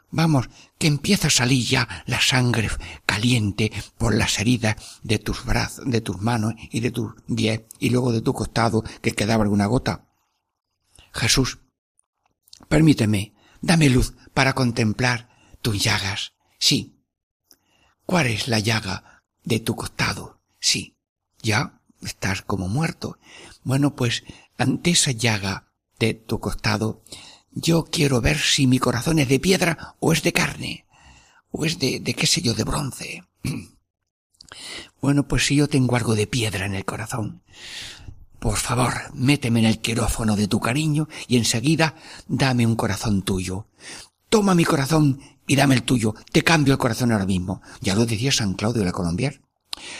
[0.09, 2.69] Vamos, que empieza a salir ya la sangre
[3.05, 7.89] caliente por las heridas de tus brazos, de tus manos y de tus pies y
[7.89, 10.05] luego de tu costado que quedaba alguna gota.
[11.13, 11.59] Jesús,
[12.67, 15.29] permíteme, dame luz para contemplar
[15.61, 16.33] tus llagas.
[16.59, 16.97] Sí.
[18.05, 20.41] ¿Cuál es la llaga de tu costado?
[20.59, 20.97] Sí.
[21.41, 23.17] Ya estás como muerto.
[23.63, 24.23] Bueno, pues
[24.57, 25.70] ante esa llaga
[26.01, 27.03] de tu costado,
[27.51, 30.85] yo quiero ver si mi corazón es de piedra o es de carne,
[31.51, 33.23] o es de, de qué sé yo, de bronce.
[35.01, 37.41] Bueno, pues si yo tengo algo de piedra en el corazón,
[38.37, 41.95] por favor, méteme en el quirófano de tu cariño y enseguida
[42.27, 43.67] dame un corazón tuyo.
[44.29, 46.13] Toma mi corazón y dame el tuyo.
[46.31, 47.61] Te cambio el corazón ahora mismo.
[47.79, 49.41] Ya lo decía San Claudio de Colombier.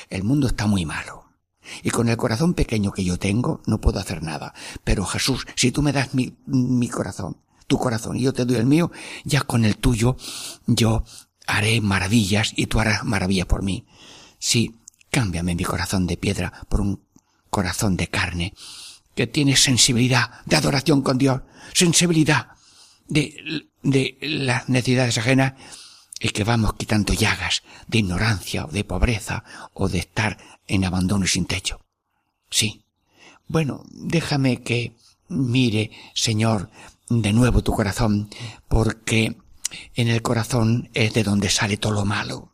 [0.10, 1.31] El mundo está muy malo.
[1.84, 4.54] Y con el corazón pequeño que yo tengo no puedo hacer nada.
[4.84, 8.58] Pero Jesús, si tú me das mi, mi corazón, tu corazón, y yo te doy
[8.58, 8.91] el mío,
[9.24, 10.17] ya con el tuyo
[10.67, 11.04] yo
[11.47, 13.86] haré maravillas y tú harás maravillas por mí.
[14.39, 14.76] Sí,
[15.10, 17.02] cámbiame mi corazón de piedra por un
[17.50, 18.54] corazón de carne,
[19.13, 21.41] que tiene sensibilidad de adoración con Dios,
[21.74, 22.47] sensibilidad
[23.08, 25.54] de, de las necesidades ajenas
[26.19, 29.43] y que vamos quitando llagas de ignorancia o de pobreza
[29.74, 31.80] o de estar en abandono y sin techo.
[32.50, 32.84] Sí.
[33.47, 34.95] Bueno, déjame que
[35.28, 36.69] mire, Señor,
[37.10, 38.30] de nuevo tu corazón,
[38.67, 39.38] porque
[39.95, 42.54] en el corazón es de donde sale todo lo malo.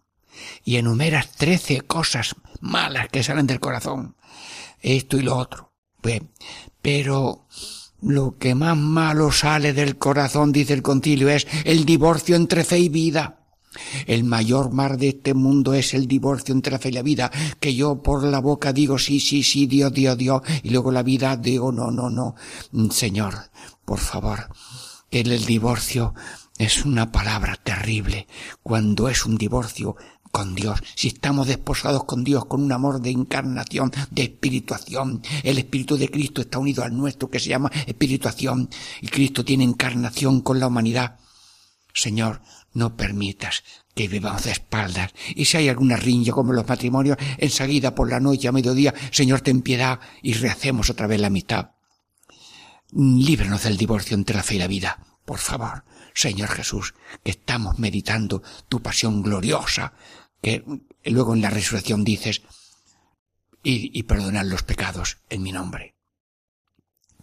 [0.63, 4.17] Y enumeras trece cosas malas que salen del corazón
[4.82, 5.74] esto y lo otro.
[6.82, 7.46] pero
[8.00, 12.80] lo que más malo sale del corazón, dice el concilio, es el divorcio entre fe
[12.80, 13.37] y vida.
[14.06, 17.32] El mayor mar de este mundo es el divorcio entre la fe y la vida,
[17.60, 21.03] que yo por la boca digo sí, sí, sí, Dios, Dios, Dios, y luego la
[21.03, 22.36] vida digo no, no, no.
[22.91, 23.36] Señor,
[23.86, 24.49] por favor,
[25.10, 26.13] que el divorcio
[26.58, 28.27] es una palabra terrible.
[28.63, 29.95] Cuando es un divorcio
[30.32, 35.58] con Dios, si estamos desposados con Dios con un amor de encarnación, de espirituación, el
[35.58, 38.69] Espíritu de Cristo está unido al nuestro que se llama espirituación
[39.01, 41.17] y Cristo tiene encarnación con la humanidad.
[41.93, 42.41] Señor,
[42.78, 43.63] no permitas
[43.96, 45.12] que vivamos de espaldas.
[45.36, 49.42] Y si hay alguna riña como los matrimonios, enseguida por la noche a mediodía, Señor,
[49.42, 51.72] ten piedad y rehacemos otra vez la mitad.
[52.92, 55.84] Líbranos del divorcio entre la fe y la vida, por favor.
[56.13, 59.94] Señor Jesús, que estamos meditando tu pasión gloriosa,
[60.42, 60.63] que
[61.06, 62.44] luego en la resurrección dices,
[63.63, 65.96] y, y perdonar los pecados en mi nombre.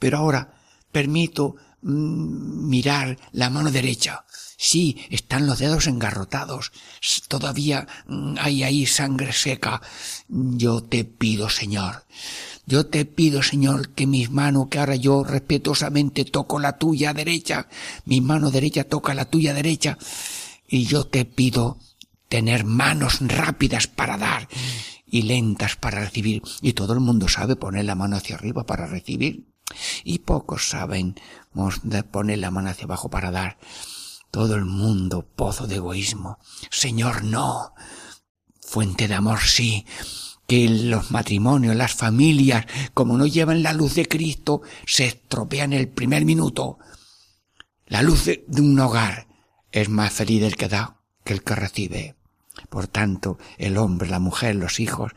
[0.00, 4.24] Pero ahora permito mirar la mano derecha.
[4.56, 6.72] Sí, están los dedos engarrotados.
[7.28, 9.82] Todavía mm, hay ahí sangre seca.
[10.28, 12.04] Yo te pido, Señor,
[12.66, 17.68] yo te pido, Señor, que mis manos, que ahora yo respetuosamente toco la tuya derecha,
[18.06, 19.98] mi mano derecha toca la tuya derecha,
[20.66, 21.78] y yo te pido
[22.28, 24.48] tener manos rápidas para dar
[25.06, 26.42] y lentas para recibir.
[26.62, 29.44] Y todo el mundo sabe poner la mano hacia arriba para recibir.
[30.04, 31.16] Y pocos saben
[32.10, 33.58] poner la mano hacia abajo para dar.
[34.30, 36.38] Todo el mundo pozo de egoísmo.
[36.70, 37.74] Señor, no.
[38.60, 39.86] Fuente de amor, sí
[40.46, 45.88] que los matrimonios, las familias, como no llevan la luz de Cristo, se estropean el
[45.88, 46.78] primer minuto.
[47.86, 49.26] La luz de, un hogar
[49.72, 52.16] es más feliz el que da que el que recibe.
[52.68, 55.12] Por tanto, el hombre, la mujer, los hijos,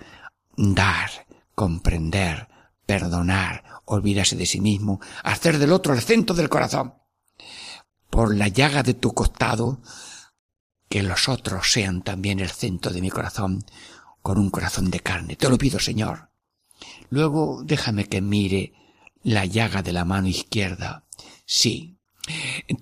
[0.56, 2.48] dar, comprender,
[2.86, 6.94] perdonar, olvidarse de sí mismo, hacer del otro el centro del corazón.
[8.10, 9.82] Por la llaga de tu costado,
[10.90, 13.66] que los otros sean también el centro de mi corazón,
[14.22, 15.36] con un corazón de carne.
[15.36, 16.30] Te lo pido, Señor.
[17.10, 18.74] Luego déjame que mire
[19.24, 21.06] la llaga de la mano izquierda.
[21.46, 21.98] Sí.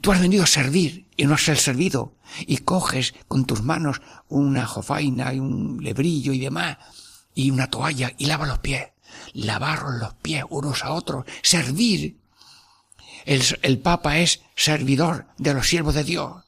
[0.01, 2.15] Tú has venido a servir y no has ser servido.
[2.47, 6.77] Y coges con tus manos una jofaina y un lebrillo y demás
[7.35, 8.94] y una toalla y lava los pies.
[9.35, 11.25] Lavaros los pies unos a otros.
[11.41, 12.17] Servir.
[13.25, 16.45] El, el Papa es servidor de los siervos de Dios.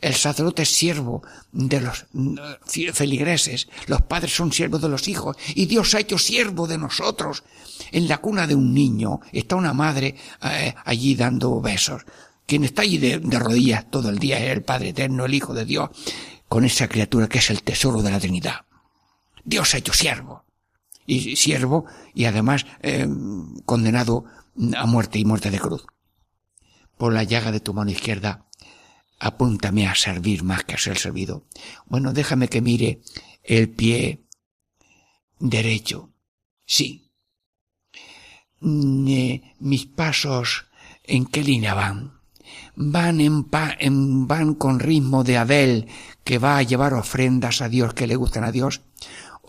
[0.00, 1.22] El sacerdote es siervo
[1.52, 2.36] de los mm,
[2.92, 7.44] feligreses, los padres son siervos de los hijos, y Dios ha hecho siervo de nosotros.
[7.92, 12.02] En la cuna de un niño está una madre eh, allí dando besos.
[12.46, 15.64] Quien está allí de rodillas todo el día es el Padre Eterno, el Hijo de
[15.64, 15.90] Dios,
[16.48, 18.64] con esa criatura que es el tesoro de la Trinidad.
[19.44, 20.44] Dios ha hecho siervo.
[21.06, 23.06] Y siervo, y además eh,
[23.64, 24.24] condenado
[24.76, 25.86] a muerte y muerte de cruz.
[26.96, 28.46] Por la llaga de tu mano izquierda
[29.20, 31.44] apúntame a servir más que a ser servido.
[31.86, 33.02] Bueno, déjame que mire
[33.44, 34.24] el pie
[35.38, 36.10] derecho.
[36.66, 37.12] Sí.
[38.60, 40.66] Mm, eh, mis pasos,
[41.04, 42.18] ¿en qué línea van?
[42.74, 45.86] Van en, pa en, van con ritmo de Abel
[46.24, 48.80] que va a llevar ofrendas a Dios que le gustan a Dios,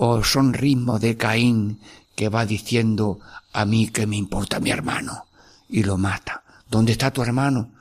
[0.04, 1.80] o son ritmo de Caín
[2.16, 3.20] que va diciendo
[3.54, 5.28] a mí que me importa mi hermano
[5.70, 6.44] y lo mata.
[6.68, 7.72] ¿Dónde está tu hermano?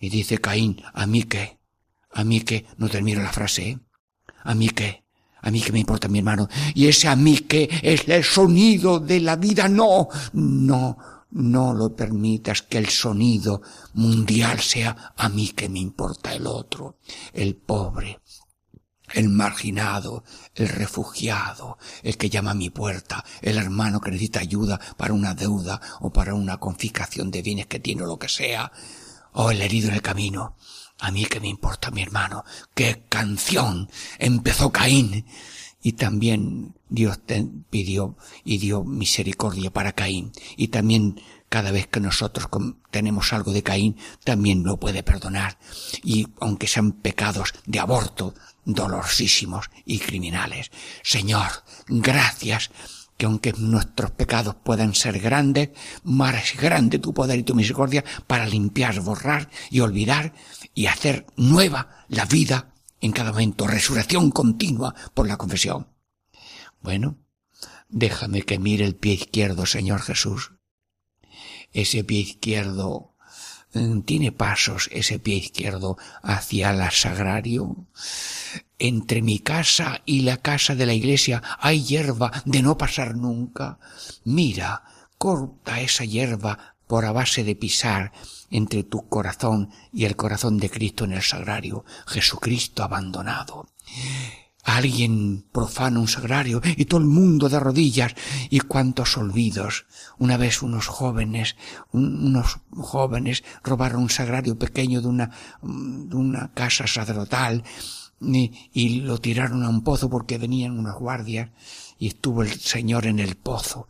[0.00, 1.60] Y dice Caín, ¿a mí qué?
[2.12, 2.66] ¿A mí qué?
[2.76, 3.78] No termino la frase, ¿eh?
[4.42, 5.04] ¿A mí qué?
[5.42, 6.48] A mí que me importa mi hermano.
[6.74, 9.68] Y ese a mí que es el sonido de la vida.
[9.68, 10.98] No, no,
[11.30, 13.62] no lo permitas que el sonido
[13.94, 16.96] mundial sea a mí que me importa el otro,
[17.32, 18.18] el pobre,
[19.14, 24.80] el marginado, el refugiado, el que llama a mi puerta, el hermano que necesita ayuda
[24.96, 28.72] para una deuda o para una confiscación de bienes que tiene o lo que sea,
[29.32, 30.56] o el herido en el camino.
[31.00, 32.44] A mí que me importa mi hermano.
[32.74, 33.88] ¡Qué canción!
[34.18, 35.24] Empezó Caín.
[35.82, 37.20] Y también Dios
[37.70, 40.30] pidió y dio misericordia para Caín.
[40.58, 41.18] Y también
[41.48, 42.48] cada vez que nosotros
[42.90, 45.58] tenemos algo de Caín, también lo puede perdonar.
[46.04, 48.34] Y aunque sean pecados de aborto,
[48.74, 50.70] dolorosísimos y criminales.
[51.02, 51.48] Señor,
[51.88, 52.70] gracias
[53.16, 55.70] que aunque nuestros pecados puedan ser grandes,
[56.04, 60.32] más grande tu poder y tu misericordia para limpiar, borrar y olvidar
[60.74, 65.88] y hacer nueva la vida en cada momento, resurrección continua por la confesión.
[66.80, 67.18] Bueno,
[67.90, 70.52] déjame que mire el pie izquierdo, Señor Jesús.
[71.72, 73.14] Ese pie izquierdo
[74.04, 77.76] tiene pasos, ese pie izquierdo hacia el sagrario.
[78.78, 83.78] Entre mi casa y la casa de la iglesia hay hierba de no pasar nunca.
[84.24, 84.82] Mira,
[85.18, 88.12] corta esa hierba por a base de pisar
[88.50, 93.68] entre tu corazón y el corazón de Cristo en el sagrario, Jesucristo abandonado.
[94.62, 98.14] Alguien profana un sagrario y todo el mundo de rodillas
[98.50, 99.86] y cuántos olvidos.
[100.18, 101.56] Una vez unos jóvenes,
[101.92, 105.30] unos jóvenes robaron un sagrario pequeño de una,
[105.62, 107.64] de una casa sacerdotal
[108.20, 111.50] y, y lo tiraron a un pozo porque venían unas guardias
[111.98, 113.88] y estuvo el Señor en el pozo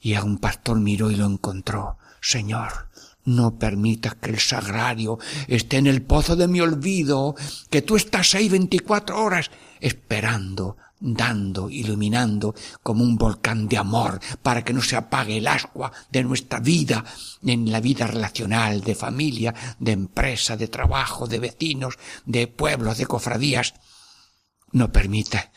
[0.00, 1.96] y a un pastor miró y lo encontró.
[2.20, 2.90] Señor,
[3.24, 7.34] no permitas que el sagrario esté en el pozo de mi olvido,
[7.70, 9.50] que tú estás ahí veinticuatro horas
[9.84, 15.92] esperando, dando, iluminando como un volcán de amor para que no se apague el ascua
[16.10, 17.04] de nuestra vida
[17.42, 23.04] en la vida relacional, de familia, de empresa, de trabajo, de vecinos, de pueblos, de
[23.04, 23.74] cofradías.
[24.72, 25.52] No permita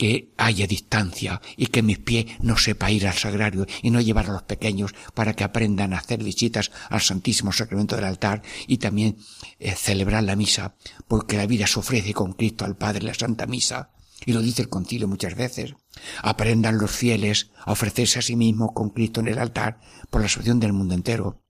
[0.00, 4.30] que haya distancia y que mis pies no sepa ir al sagrario y no llevar
[4.30, 8.78] a los pequeños para que aprendan a hacer visitas al Santísimo Sacramento del altar y
[8.78, 9.18] también
[9.58, 10.74] eh, celebrar la misa,
[11.06, 13.90] porque la vida se ofrece con Cristo al Padre la Santa Misa,
[14.24, 15.74] y lo dice el concilio muchas veces.
[16.22, 20.30] Aprendan los fieles a ofrecerse a sí mismos con Cristo en el altar por la
[20.30, 21.42] salvación del mundo entero.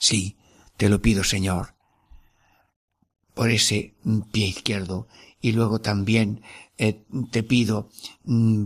[0.00, 0.38] Sí,
[0.78, 1.74] te lo pido, Señor,
[3.34, 3.96] por ese
[4.32, 5.08] pie izquierdo
[5.42, 6.42] y luego también
[6.82, 7.90] eh, te pido
[8.24, 8.64] mm,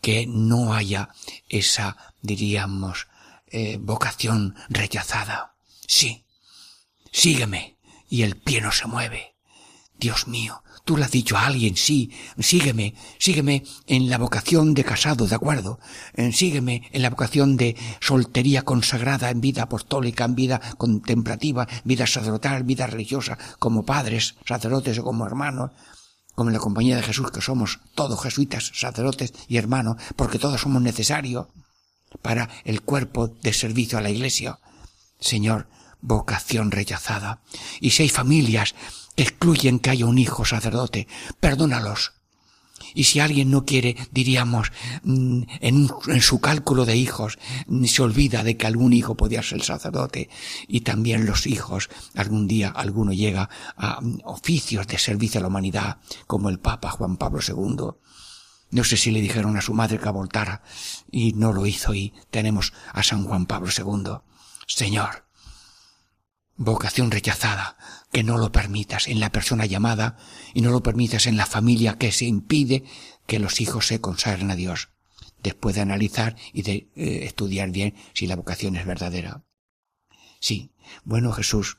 [0.00, 1.08] que no haya
[1.48, 3.08] esa, diríamos,
[3.48, 5.56] eh, vocación rechazada.
[5.84, 6.24] Sí,
[7.10, 7.76] sígueme.
[8.08, 9.34] Y el pie no se mueve.
[9.98, 14.84] Dios mío, tú le has dicho a alguien, sí, sígueme, sígueme en la vocación de
[14.84, 15.80] casado, de acuerdo,
[16.14, 22.06] eh, sígueme en la vocación de soltería consagrada en vida apostólica, en vida contemplativa, vida
[22.06, 25.72] sacerdotal, vida religiosa, como padres, sacerdotes o como hermanos,
[26.40, 30.58] como en la compañía de Jesús, que somos todos jesuitas, sacerdotes y hermanos, porque todos
[30.58, 31.48] somos necesarios
[32.22, 34.58] para el cuerpo de servicio a la Iglesia.
[35.18, 35.68] Señor,
[36.00, 37.42] vocación rechazada.
[37.78, 38.74] Y si hay familias
[39.16, 41.08] que excluyen que haya un hijo sacerdote,
[41.40, 42.12] perdónalos,
[42.94, 45.88] y si alguien no quiere, diríamos, mm, en,
[46.20, 50.28] su cálculo de hijos, mm, se olvida de que algún hijo podía ser sacerdote
[50.68, 55.48] y también los hijos, algún día alguno llega a mm, oficios de servicio a la
[55.48, 58.00] humanidad, como el Papa Juan Pablo II.
[58.72, 60.62] No sé si le dijeron a su madre que abortara
[61.10, 64.18] y no lo hizo y tenemos a San Juan Pablo II.
[64.66, 65.24] Señor,
[66.60, 67.78] vocación rechazada,
[68.12, 70.18] que no lo permitas en la persona llamada
[70.52, 72.84] y no lo permitas en la familia que se impide
[73.26, 74.90] que los hijos se consagren a Dios,
[75.42, 79.42] después de analizar y de eh, estudiar bien si la vocación es verdadera.
[80.38, 80.70] Sí,
[81.02, 81.78] bueno Jesús,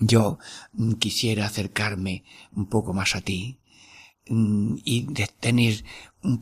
[0.00, 0.40] yo
[0.98, 3.60] quisiera acercarme un poco más a ti
[4.26, 5.84] mm, y de tener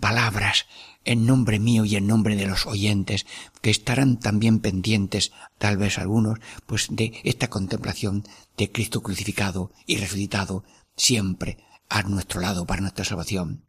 [0.01, 0.65] palabras
[1.07, 3.25] en nombre mío y en nombre de los oyentes,
[3.63, 8.25] que estarán también pendientes, tal vez algunos, pues de esta contemplación
[8.57, 10.65] de Cristo crucificado y resucitado
[10.97, 13.65] siempre a nuestro lado para nuestra salvación.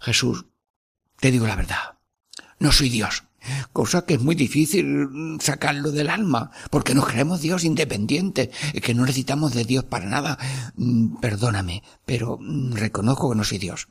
[0.00, 0.46] Jesús,
[1.18, 1.98] te digo la verdad,
[2.58, 3.24] no soy Dios,
[3.72, 5.08] cosa que es muy difícil
[5.40, 8.50] sacarlo del alma, porque nos creemos Dios independiente,
[8.82, 10.38] que no necesitamos de Dios para nada.
[10.76, 13.88] Mm, perdóname, pero mm, reconozco que no soy Dios.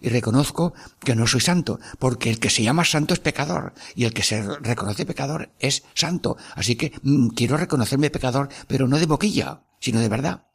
[0.00, 4.04] Y reconozco que no soy santo, porque el que se llama santo es pecador, y
[4.04, 6.36] el que se reconoce pecador es santo.
[6.54, 10.46] Así que mm, quiero reconocerme pecador, pero no de boquilla, sino de verdad.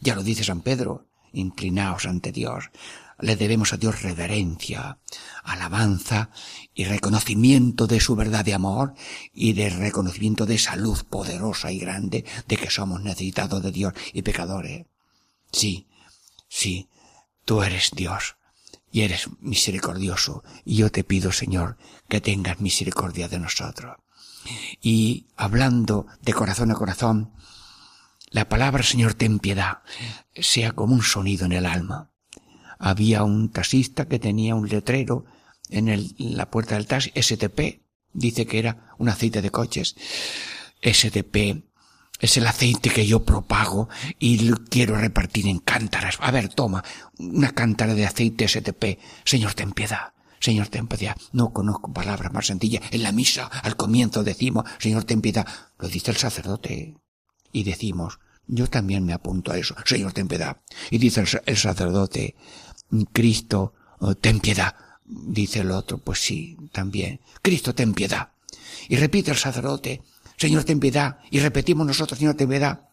[0.00, 2.70] Ya lo dice San Pedro, inclinaos ante Dios.
[3.22, 4.98] Le debemos a Dios reverencia,
[5.44, 6.30] alabanza
[6.74, 8.94] y reconocimiento de su verdad de amor
[9.32, 13.94] y de reconocimiento de esa luz poderosa y grande de que somos necesitados de Dios
[14.12, 14.86] y pecadores.
[15.52, 15.88] Sí,
[16.48, 16.88] sí,
[17.44, 18.36] tú eres Dios
[18.92, 21.76] y eres misericordioso y yo te pido, Señor,
[22.08, 23.96] que tengas misericordia de nosotros.
[24.80, 27.32] Y hablando de corazón a corazón,
[28.30, 29.82] la palabra Señor ten piedad
[30.34, 32.09] sea como un sonido en el alma.
[32.80, 35.24] Había un taxista que tenía un letrero
[35.68, 39.94] en, el, la puerta del taxi, STP, dice que era un aceite de coches.
[40.82, 41.62] STP
[42.18, 46.18] es el aceite que yo propago y quiero repartir en cántaras.
[46.20, 46.84] A ver, toma,
[47.18, 48.98] una cántara de aceite STP.
[49.24, 50.12] Señor, ten piedad.
[50.38, 51.16] Señor, ten piedad.
[51.32, 52.82] No conozco palabras más sencillas.
[52.90, 55.46] En la misa, al comienzo decimos, Señor, ten piedad.
[55.78, 56.96] Lo dice el sacerdote.
[57.52, 59.74] Y decimos, yo también me apunto a eso.
[59.84, 60.58] Señor, ten piedad.
[60.90, 62.36] Y dice el, sacerdote,
[63.12, 64.74] Cristo, oh, ten piedad.
[65.04, 67.20] Dice el otro, pues sí, también.
[67.42, 68.32] Cristo, ten piedad.
[68.88, 70.02] Y repite el sacerdote,
[70.36, 71.18] Señor, ten piedad.
[71.30, 72.88] Y repetimos nosotros, Señor, ten piedad.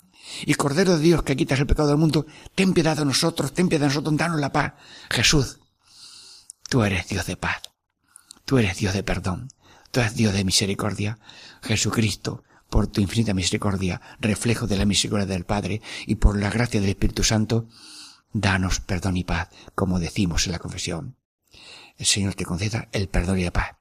[0.46, 2.26] Y Cordero de Dios que quitas el pecado del mundo,
[2.56, 4.74] ten piedad de nosotros, ten piedad de nosotros, danos la paz.
[5.10, 5.60] Jesús,
[6.70, 7.62] tú eres Dios de paz.
[8.46, 9.50] Tú eres Dios de perdón.
[9.92, 11.20] Tú eres Dios de misericordia.
[11.62, 16.82] Jesucristo, por tu infinita misericordia, reflejo de la misericordia del Padre, y por la gracia
[16.82, 17.68] del Espíritu Santo,
[18.34, 21.18] danos perdón y paz, como decimos en la confesión
[21.98, 23.76] el Señor te conceda el perdón y la paz.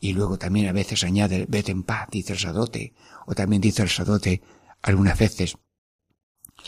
[0.00, 2.94] Y luego también a veces añade, vete en paz, dice el sadote,
[3.26, 4.42] o también dice el sadote
[4.82, 5.56] algunas veces,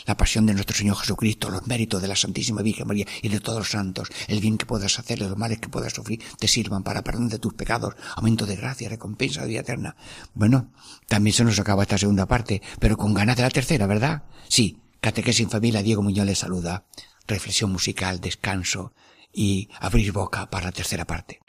[0.05, 3.39] la pasión de nuestro Señor Jesucristo, los méritos de la Santísima Virgen María y de
[3.39, 6.83] todos los santos, el bien que puedas hacer, los males que puedas sufrir, te sirvan
[6.83, 9.95] para perdón de tus pecados, aumento de gracia, recompensa de vida eterna.
[10.33, 10.71] Bueno,
[11.07, 14.23] también se nos acaba esta segunda parte, pero con ganas de la tercera, ¿verdad?
[14.47, 16.83] Sí, Catequesis en Familia, Diego Muñoz le saluda.
[17.27, 18.91] Reflexión musical, descanso,
[19.31, 21.41] y abrir boca para la tercera parte.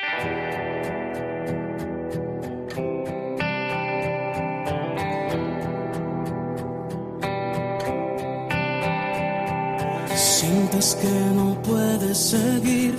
[10.14, 12.94] Sientes que no puedes seguir,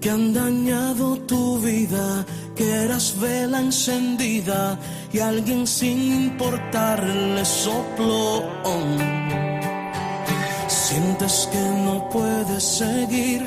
[0.00, 2.24] que han dañado tu vida,
[2.56, 4.78] que eras vela encendida
[5.12, 8.42] y alguien sin importarle sopló.
[10.68, 13.42] Sientes que no puedes seguir,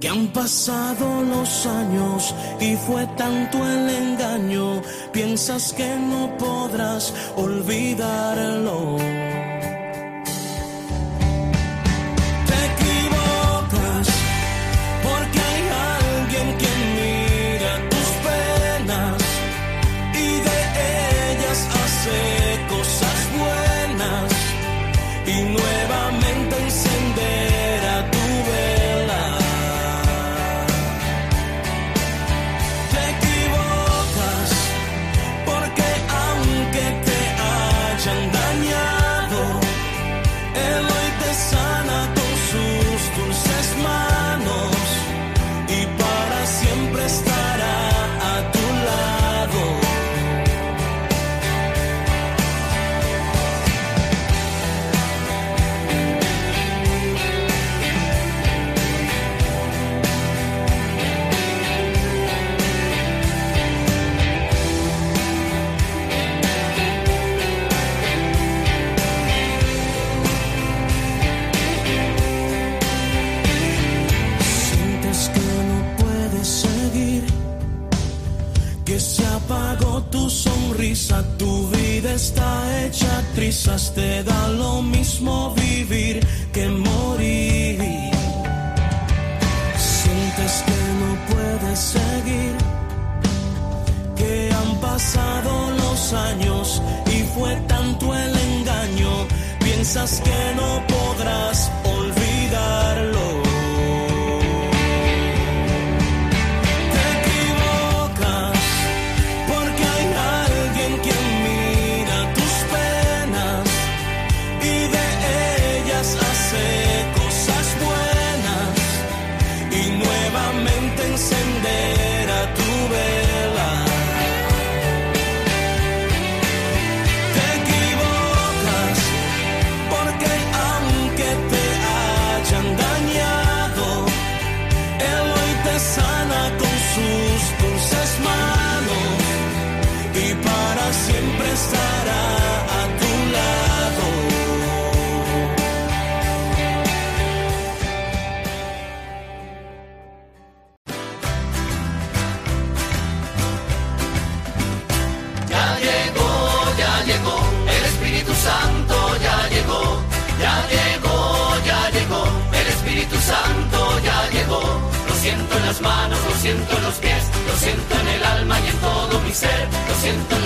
[0.00, 8.98] que han pasado los años y fue tanto el engaño, piensas que no podrás olvidarlo.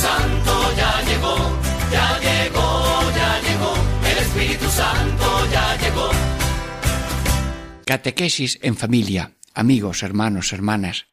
[0.00, 1.36] Santo ya llegó,
[1.92, 3.74] ya llegó, ya llegó,
[4.10, 6.10] el Espíritu Santo ya llegó.
[7.84, 11.06] Catequesis en familia, amigos, hermanos, hermanas.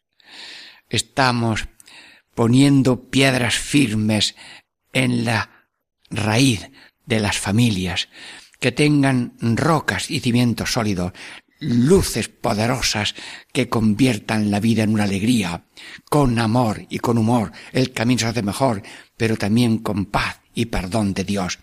[0.88, 1.68] Estamos
[2.34, 4.36] poniendo piedras firmes
[4.94, 5.68] en la
[6.10, 6.70] raíz
[7.06, 8.08] de las familias,
[8.62, 11.12] que tengan rocas y cimientos sólidos,
[11.60, 13.16] luces poderosas
[13.52, 15.66] que conviertan la vida en una alegría,
[16.10, 18.84] con amor y con humor, el camino se hace mejor,
[19.16, 21.60] pero también con paz y perdón de Dios.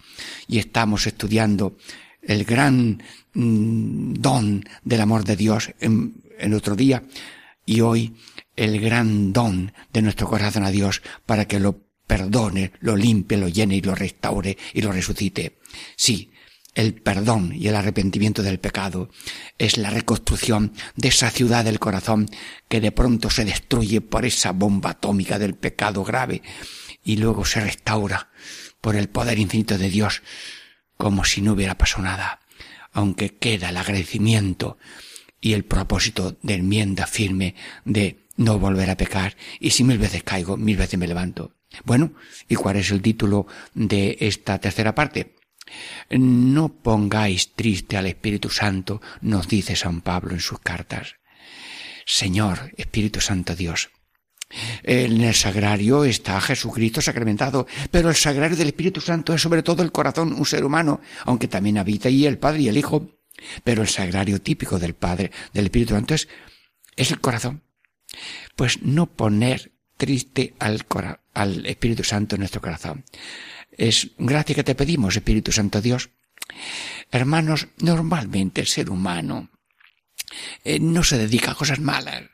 [0.49, 1.77] Y estamos estudiando
[2.23, 3.03] el gran
[3.35, 7.03] mm, don del amor de Dios en, en otro día
[7.67, 8.15] y hoy
[8.57, 13.49] el gran don de nuestro corazón a Dios para que lo perdone, lo limpie, lo
[13.49, 15.59] llene y lo restaure y lo resucite.
[15.97, 16.31] Sí,
[16.75, 19.09] el perdón y el arrepentimiento del pecado
[19.59, 22.29] es la reconstrucción de esa ciudad del corazón
[22.69, 26.43] que de pronto se destruye por esa bomba atómica del pecado grave
[27.05, 28.31] y luego se restaura
[28.81, 30.23] por el poder infinito de Dios
[30.97, 32.41] como si no hubiera pasado nada,
[32.93, 34.79] aunque queda el agradecimiento
[35.41, 37.55] y el propósito de enmienda firme
[37.85, 41.55] de no volver a pecar y si mil veces caigo, mil veces me levanto.
[41.85, 42.13] Bueno,
[42.49, 45.35] ¿y cuál es el título de esta tercera parte?
[46.11, 51.17] No pongáis triste al Espíritu Santo, nos dice San Pablo en sus cartas.
[52.07, 53.91] Señor, Espíritu Santo Dios.
[54.83, 59.83] En el sagrario está Jesucristo sacramentado, pero el sagrario del Espíritu Santo es sobre todo
[59.83, 63.11] el corazón, un ser humano, aunque también habita allí el Padre y el Hijo.
[63.65, 66.29] Pero el sagrario típico del Padre, del Espíritu Santo es,
[66.97, 67.63] es el corazón.
[68.55, 70.87] Pues no poner triste al,
[71.35, 73.05] al Espíritu Santo en nuestro corazón.
[73.77, 76.11] Es gracia que te pedimos, Espíritu Santo Dios.
[77.11, 79.51] Hermanos, normalmente el ser humano
[80.65, 82.25] eh, no se dedica a cosas malas,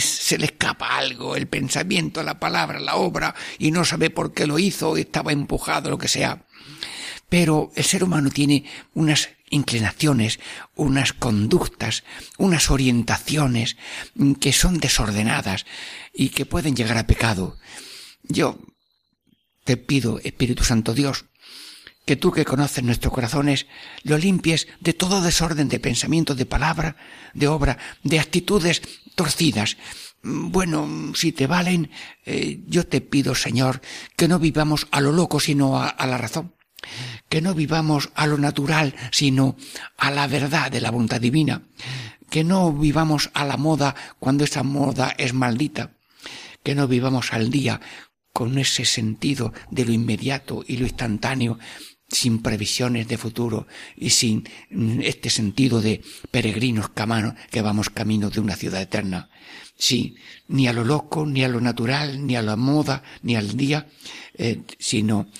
[0.00, 4.46] se le escapa algo, el pensamiento, la palabra, la obra, y no sabe por qué
[4.46, 6.46] lo hizo, estaba empujado, lo que sea.
[7.28, 8.64] Pero el ser humano tiene
[8.94, 10.38] unas inclinaciones,
[10.74, 12.04] unas conductas,
[12.38, 13.76] unas orientaciones
[14.40, 15.66] que son desordenadas
[16.12, 17.56] y que pueden llegar a pecado.
[18.22, 18.58] Yo
[19.66, 21.26] te pido, Espíritu Santo Dios,
[22.06, 23.66] que tú que conoces nuestros corazones,
[24.04, 26.96] lo limpies de todo desorden de pensamiento, de palabra,
[27.34, 28.80] de obra, de actitudes
[29.16, 29.76] torcidas.
[30.22, 31.90] Bueno, si te valen,
[32.24, 33.82] eh, yo te pido, Señor,
[34.14, 36.54] que no vivamos a lo loco, sino a, a la razón.
[37.28, 39.56] Que no vivamos a lo natural, sino
[39.98, 41.62] a la verdad de la voluntad divina,
[42.30, 45.96] que no vivamos a la moda cuando esa moda es maldita,
[46.62, 47.80] que no vivamos al día
[48.36, 51.58] con ese sentido de lo inmediato y lo instantáneo,
[52.06, 53.66] sin previsiones de futuro
[53.96, 54.46] y sin
[55.00, 56.90] este sentido de peregrinos
[57.50, 59.30] que vamos camino de una ciudad eterna.
[59.78, 60.16] Sí,
[60.48, 63.88] ni a lo loco, ni a lo natural, ni a la moda, ni al día,
[64.34, 65.30] eh, sino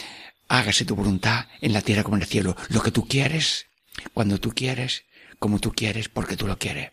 [0.48, 2.56] hágase tu voluntad en la tierra como en el cielo.
[2.70, 3.66] Lo que tú quieres,
[4.14, 5.04] cuando tú quieres,
[5.38, 6.92] como tú quieres, porque tú lo quieres.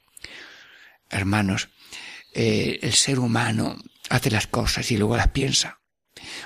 [1.10, 1.70] Hermanos,
[2.34, 3.78] eh, el ser humano
[4.10, 5.80] hace las cosas y luego las piensa.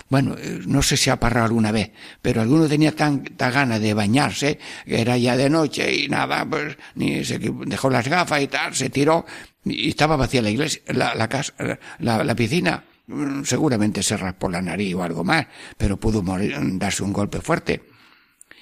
[0.09, 3.93] Bueno, eh, no sé si ha parado alguna vez, pero alguno tenía tanta gana de
[3.93, 8.47] bañarse, que era ya de noche y nada, pues ni se dejó las gafas y
[8.47, 9.25] tal, se tiró
[9.63, 11.53] y estaba vacía la iglesia, la, casa,
[11.99, 12.83] la, piscina.
[13.07, 15.45] Mm, Seguramente se raspó la nariz o algo más,
[15.77, 17.83] pero pudo morir, darse un golpe fuerte.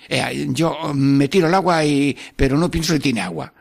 [0.08, 3.52] Eh, yo me tiro al agua y, pero no pienso que tiene agua.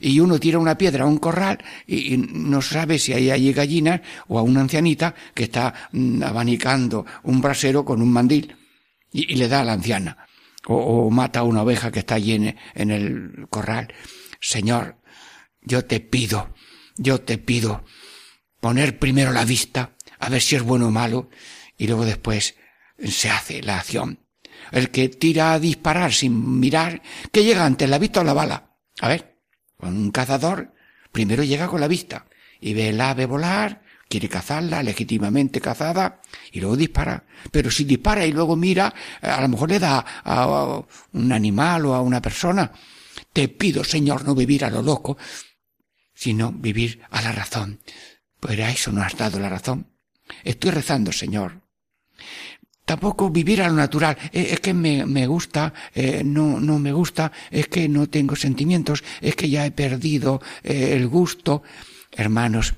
[0.00, 4.00] Y uno tira una piedra a un corral y, no sabe si hay allí gallinas
[4.28, 8.56] o a una ancianita que está mm, abanicando un brasero con un mandil
[9.12, 10.26] y, le da a la anciana.
[10.66, 13.92] O, mata a una oveja que está allí en, el corral.
[14.40, 14.96] Señor,
[15.62, 16.54] yo te pido,
[16.96, 17.84] yo te pido
[18.60, 21.28] poner primero la vista, a ver si es bueno o malo,
[21.76, 22.54] y luego después
[22.98, 24.20] se hace la acción.
[24.72, 28.76] El que tira a disparar sin mirar, ¿qué llega antes, la vista o la bala?
[29.00, 29.33] A ver,
[29.88, 30.72] un cazador,
[31.12, 32.26] primero llega con la vista
[32.60, 36.20] y ve el ave volar, quiere cazarla, legítimamente cazada,
[36.52, 37.24] y luego dispara.
[37.50, 40.82] Pero si dispara y luego mira, a lo mejor le da a
[41.12, 42.70] un animal o a una persona.
[43.32, 45.18] Te pido, Señor, no vivir a lo loco,
[46.14, 47.80] sino vivir a la razón.
[48.40, 49.88] Pero a eso no has dado la razón.
[50.44, 51.62] Estoy rezando, Señor.
[52.84, 54.16] Tampoco vivir a lo natural.
[54.32, 58.36] Eh, Es que me, me gusta, eh, no, no me gusta, es que no tengo
[58.36, 61.62] sentimientos, es que ya he perdido eh, el gusto.
[62.12, 62.74] Hermanos,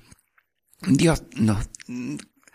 [0.87, 1.69] Dios nos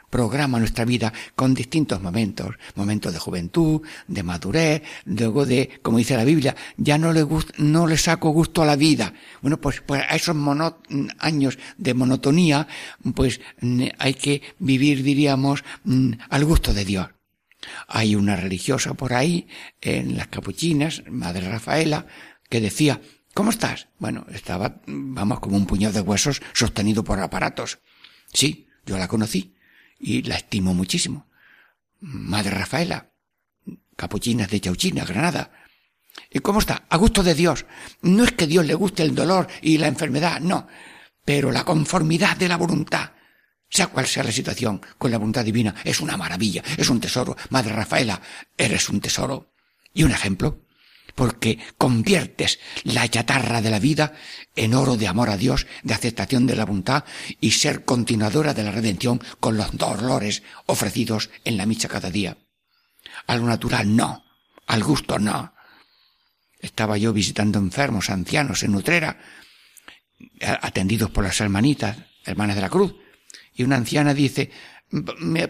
[0.10, 6.18] programa nuestra vida con distintos momentos, momentos de juventud, de madurez, luego de, como dice
[6.18, 9.14] la Biblia, ya no le gust- no le saco gusto a la vida.
[9.42, 10.82] Bueno, pues, pues a esos mono-
[11.20, 12.68] años de monotonía,
[13.16, 13.40] pues
[14.00, 17.08] hay que vivir, diríamos, mm, al gusto de Dios.
[17.88, 19.48] Hay una religiosa por ahí,
[19.82, 22.08] en las capuchinas, Madre Rafaela,
[22.50, 23.02] que decía,
[23.34, 23.88] ¿cómo estás?
[24.00, 27.80] Bueno, estaba, vamos, como un puñado de huesos sostenido por aparatos.
[28.34, 29.56] Sí, yo la conocí
[30.00, 31.28] y la estimo muchísimo.
[32.00, 33.12] Madre Rafaela,
[33.96, 35.52] capuchinas de Chauchina, Granada.
[36.30, 36.86] ¿Y cómo está?
[36.90, 37.66] A gusto de Dios.
[38.02, 40.68] No es que Dios le guste el dolor y la enfermedad, no.
[41.24, 43.12] Pero la conformidad de la voluntad,
[43.72, 47.38] sea cual sea la situación, con la voluntad divina, es una maravilla, es un tesoro.
[47.50, 48.22] Madre Rafaela,
[48.58, 49.54] eres un tesoro.
[49.94, 50.62] Y un ejemplo,
[51.16, 54.14] porque conviertes la chatarra de la vida
[54.56, 57.06] en oro de amor a Dios, de aceptación de la voluntad
[57.40, 62.38] y ser continuadora de la redención con los dolores ofrecidos en la misa cada día.
[63.28, 64.24] A lo natural no,
[64.68, 65.54] al gusto no.
[66.60, 69.18] Estaba yo visitando enfermos, ancianos en Utrera,
[70.62, 72.96] atendidos por las hermanitas, hermanas de la cruz,
[73.56, 74.50] y una anciana dice,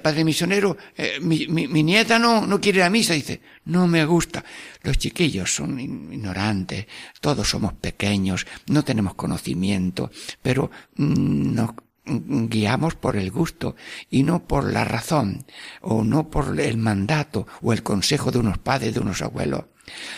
[0.01, 4.43] padre misionero, eh, mi, nieta no, no quiere ir a misa, dice, no me gusta.
[4.83, 6.85] Los chiquillos son ignorantes,
[7.19, 11.71] todos somos pequeños, no tenemos conocimiento, pero mm, nos
[12.05, 13.75] guiamos por el gusto
[14.09, 15.45] y no por la razón,
[15.81, 19.65] o no por el mandato o el consejo de unos padres, de unos abuelos.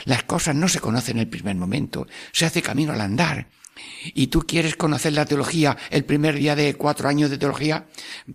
[0.06, 3.48] Las cosas no se conocen en el primer momento, se hace camino al andar.
[4.14, 7.88] Y tú quieres conocer la teología el primer día de cuatro años de teología,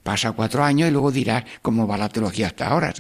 [0.03, 2.93] pasa cuatro años y luego dirás cómo va la teología hasta ahora.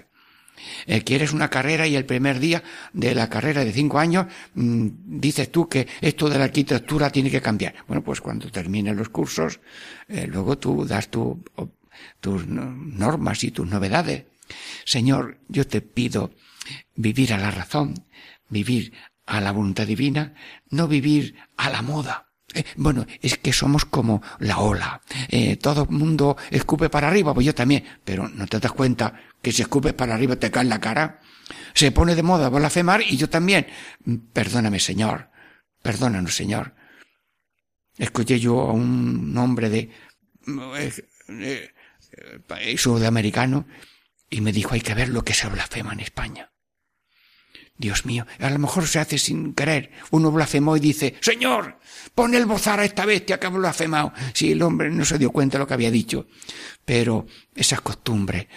[0.86, 2.62] Eh, quieres una carrera y el primer día
[2.92, 4.88] de la carrera de cinco años mmm,
[5.20, 7.74] dices tú que esto de la arquitectura tiene que cambiar.
[7.86, 9.60] Bueno, pues cuando terminen los cursos,
[10.08, 11.42] eh, luego tú das tu,
[12.20, 14.24] tus normas y tus novedades.
[14.84, 16.32] Señor, yo te pido
[16.94, 17.94] vivir a la razón,
[18.48, 18.92] vivir
[19.26, 20.34] a la voluntad divina,
[20.70, 22.27] no vivir a la moda.
[22.54, 25.00] Eh, bueno, es que somos como la ola.
[25.28, 27.84] Eh, todo el mundo escupe para arriba, pues yo también.
[28.04, 31.20] Pero no te das cuenta que si escupes para arriba te cae en la cara.
[31.74, 33.66] Se pone de moda blasfemar y yo también.
[34.32, 35.30] Perdóname, Señor.
[35.82, 36.74] Perdónanos, Señor.
[37.96, 39.90] Escuché yo a un hombre de
[40.46, 41.72] eh,
[42.60, 43.66] eh, sudamericano
[44.30, 46.50] y me dijo hay que ver lo que se blasfema en España.
[47.78, 49.92] Dios mío, a lo mejor se hace sin querer.
[50.10, 51.78] Uno blasfemó y dice, Señor,
[52.12, 54.12] pon el bozar a esta bestia que ha blasfemado.
[54.34, 56.26] Si el hombre no se dio cuenta de lo que había dicho.
[56.84, 58.48] Pero esas costumbres,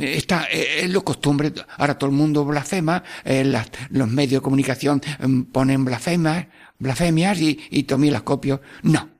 [0.00, 3.44] esta, es lo costumbre, ahora todo el mundo blasfema, eh,
[3.90, 6.46] los medios de comunicación eh, ponen blasfemas,
[6.78, 8.60] blasfemias y, y tomé las copio.
[8.82, 9.10] No,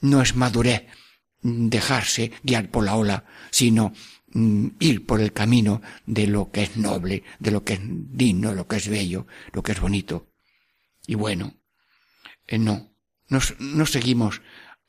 [0.00, 0.84] no es madurez
[1.42, 3.92] dejarse guiar por la ola, sino
[4.32, 8.66] ir por el camino de lo que es noble, de lo que es digno, lo
[8.66, 10.28] que es bello, lo que es bonito.
[11.06, 11.54] Y bueno,
[12.46, 12.92] eh, no,
[13.28, 14.40] no, no seguimos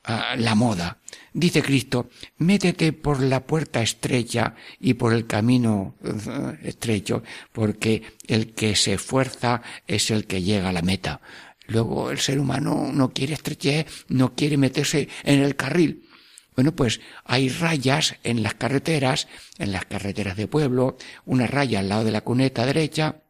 [0.07, 1.01] uh, la moda.
[1.33, 8.53] Dice Cristo, métete por la puerta estrecha y por el camino uh, estrecho, porque el
[8.53, 11.21] que se esfuerza es el que llega a la meta.
[11.67, 16.07] Luego el ser humano no quiere estrechez, no quiere meterse en el carril.
[16.55, 19.27] Bueno, pues hay rayas en las carreteras,
[19.57, 23.21] en las carreteras de pueblo, una raya al lado de la cuneta derecha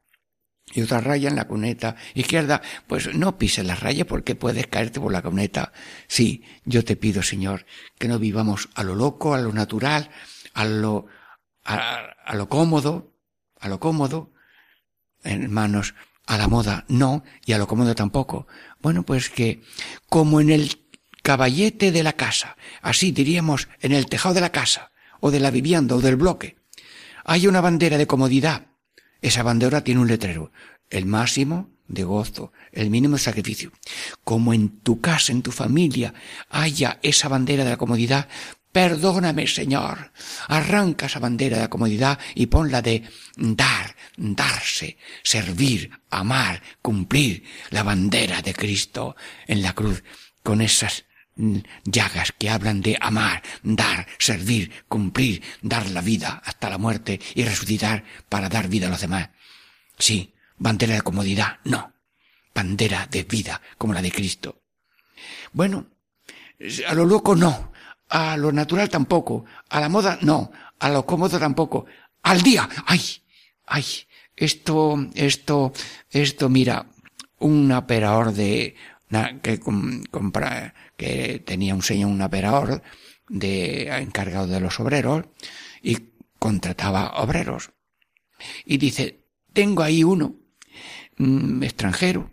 [0.74, 2.62] y otra raya en la cuneta izquierda.
[2.88, 5.72] Pues no pises la raya porque puedes caerte por la cuneta.
[6.08, 7.66] Sí, yo te pido, Señor,
[8.00, 10.10] que no vivamos a lo loco, a lo natural,
[10.54, 11.06] a lo,
[11.64, 13.14] a, a lo cómodo,
[13.60, 14.34] a lo cómodo,
[15.24, 15.94] hermanos,
[16.26, 18.48] a la moda no y a lo cómodo tampoco.
[18.82, 19.62] Bueno, pues que
[20.10, 20.81] como en el
[21.22, 25.52] caballete de la casa, así diríamos en el tejado de la casa, o de la
[25.52, 26.58] vivienda, o del bloque,
[27.24, 28.68] hay una bandera de comodidad.
[29.22, 30.52] Esa bandera tiene un letrero,
[30.90, 33.72] el máximo de gozo, el mínimo de sacrificio.
[34.24, 36.14] Como en tu casa, en tu familia,
[36.50, 38.28] haya esa bandera de la comodidad,
[38.72, 40.14] Perdóname, Señor.
[40.48, 43.04] Arranca esa bandera de la comodidad y ponla de
[43.36, 50.04] dar, darse, servir, amar, cumplir la bandera de Cristo en la cruz
[50.42, 51.04] con esas
[51.36, 57.44] llagas que hablan de amar, dar, servir, cumplir, dar la vida hasta la muerte y
[57.44, 59.30] resucitar para dar vida a los demás.
[59.98, 61.94] Sí, bandera de comodidad, no.
[62.54, 64.62] Bandera de vida, como la de Cristo.
[65.54, 65.88] Bueno,
[66.88, 67.72] a lo loco no,
[68.10, 71.86] a lo natural tampoco, a la moda no, a lo cómodo tampoco,
[72.24, 73.02] al día, ay,
[73.66, 73.86] ay,
[74.36, 75.72] esto, esto,
[76.10, 76.86] esto, mira,
[77.40, 78.76] un operador de,
[79.42, 82.84] que compra, que tenía un señor, un operador
[83.28, 85.26] de, encargado de los obreros
[85.82, 85.98] y
[86.38, 87.72] contrataba obreros.
[88.66, 90.36] Y dice, tengo ahí uno,
[91.18, 92.32] mm, extranjero,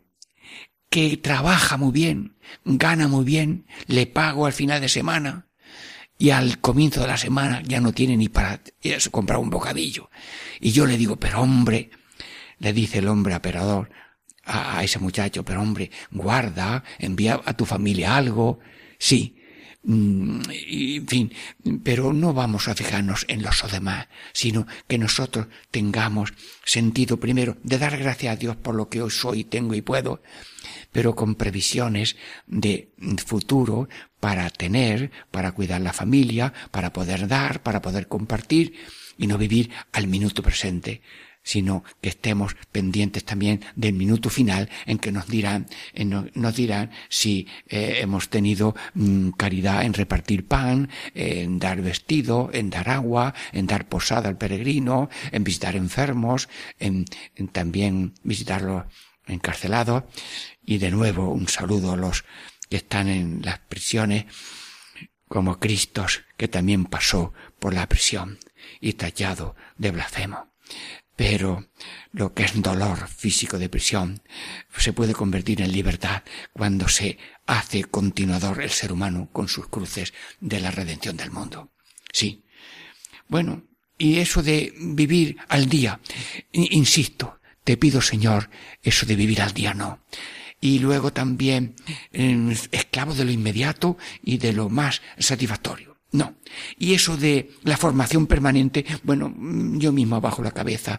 [0.91, 5.49] que trabaja muy bien, gana muy bien, le pago al final de semana,
[6.19, 8.61] y al comienzo de la semana ya no tiene ni para
[9.11, 10.11] comprar un bocadillo.
[10.61, 11.91] Y yo le digo, pero hombre,
[12.59, 13.89] le dice el hombre operador,
[14.49, 18.59] a, ese muchacho, pero hombre, guarda, envía a tu familia algo.
[18.99, 19.37] Sí,
[19.85, 21.33] mm, en fin,
[21.85, 26.33] pero no vamos a fijarnos en los demás, sino que nosotros tengamos
[26.65, 30.23] sentido primero de dar gracias a Dios por lo que hoy soy, tengo y puedo,
[30.91, 32.91] pero con previsiones de
[33.25, 33.89] futuro
[34.19, 38.75] para tener, para cuidar la familia, para poder dar, para poder compartir
[39.17, 41.03] y no vivir al minuto presente
[41.49, 45.67] sino que estemos pendientes también del minuto final en que nos dirán,
[46.35, 52.69] nos dirán si eh, hemos tenido mm, caridad en repartir pan, en dar vestido, en
[52.69, 58.85] dar agua, en dar posada al peregrino, en visitar enfermos, en, en también visitar los
[59.27, 60.05] encarcelados.
[60.63, 62.27] Y de nuevo un saludo a los
[62.69, 64.27] que están en las prisiones
[65.29, 68.39] como Cristos que también pasó por la prisión
[68.83, 70.49] y tallado de blasfemo.
[71.19, 71.69] Pero
[72.13, 74.23] lo que es dolor físico de prisión
[74.77, 80.15] se puede convertir en libertad cuando se hace continuador el ser humano con sus cruces
[80.39, 81.73] de la redención del mundo.
[82.13, 82.45] Sí.
[83.27, 83.65] Bueno,
[83.99, 85.99] y eso de vivir al día,
[86.53, 88.49] insisto, te pido Señor,
[88.81, 90.05] eso de vivir al día no
[90.61, 91.75] y luego también
[92.13, 95.88] eh, esclavo de lo inmediato y de lo más satisfactorio.
[96.11, 96.37] No.
[96.79, 99.35] Y eso de la formación permanente, bueno,
[99.75, 100.99] yo mismo bajo la cabeza.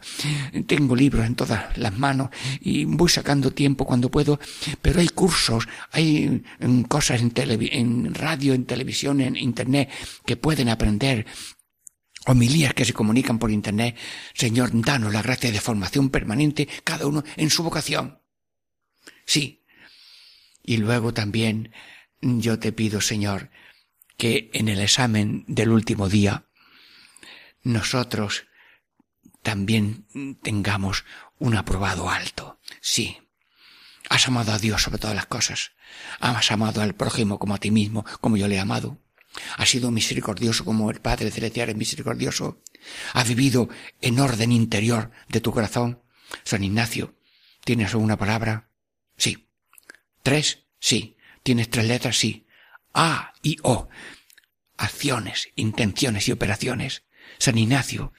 [0.68, 2.30] Tengo libros en todas las manos
[2.62, 4.40] y voy sacando tiempo cuando puedo,
[4.82, 9.90] pero hay cursos, hay mm, cosas en, en radio, en televisión, en internet
[10.26, 11.26] que pueden aprender
[12.28, 13.98] homilías que se comunican por internet.
[14.36, 18.20] Señor, danos la gracia de formación permanente, cada uno en su vocación.
[19.26, 19.66] Sí.
[20.64, 21.72] Y luego también
[22.22, 23.50] yo te pido, Señor,
[24.20, 26.44] que en el examen del último día
[27.64, 28.48] nosotros
[29.42, 30.06] también
[30.44, 31.06] tengamos
[31.40, 32.60] un aprobado alto.
[32.82, 33.18] Sí.
[34.10, 35.72] Has amado a Dios sobre todas las cosas.
[36.20, 39.02] Has amado al prójimo como a ti mismo, como yo le he amado.
[39.56, 42.62] Has sido misericordioso como el Padre Celestial es misericordioso.
[43.14, 43.70] Has vivido
[44.02, 46.04] en orden interior de tu corazón.
[46.44, 47.16] San Ignacio,
[47.64, 48.70] ¿tienes alguna palabra?
[49.16, 49.48] Sí.
[50.24, 51.16] Tres, sí.
[51.42, 52.18] ¿Tienes tres letras?
[52.18, 52.46] Sí.
[53.02, 53.88] A y O.
[54.76, 57.04] Acciones, intenciones y operaciones.
[57.38, 58.12] San Ignacio,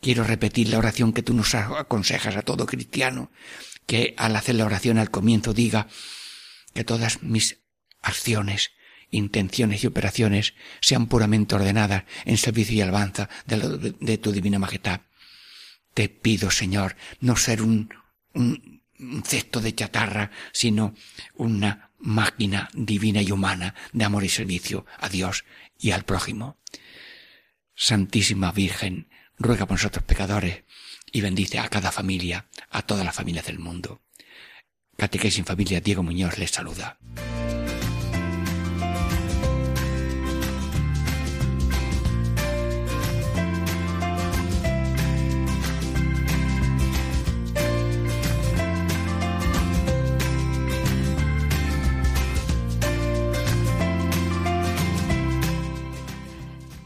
[0.00, 3.30] quiero repetir la oración que tú nos aconsejas a todo cristiano,
[3.84, 5.86] que al hacer la oración al comienzo diga
[6.72, 7.58] que todas mis
[8.00, 8.70] acciones,
[9.10, 15.02] intenciones y operaciones sean puramente ordenadas en servicio y alabanza de, tu divina majestad.
[15.92, 17.92] Te pido, Señor, no ser un,
[18.32, 20.94] un un cesto de chatarra, sino
[21.34, 25.44] una máquina divina y humana de amor y servicio a Dios
[25.78, 26.58] y al prójimo.
[27.74, 30.64] Santísima Virgen, ruega por nosotros pecadores
[31.10, 34.02] y bendice a cada familia, a todas las familias del mundo.
[34.96, 36.98] Catequesis Familia Diego Muñoz les saluda.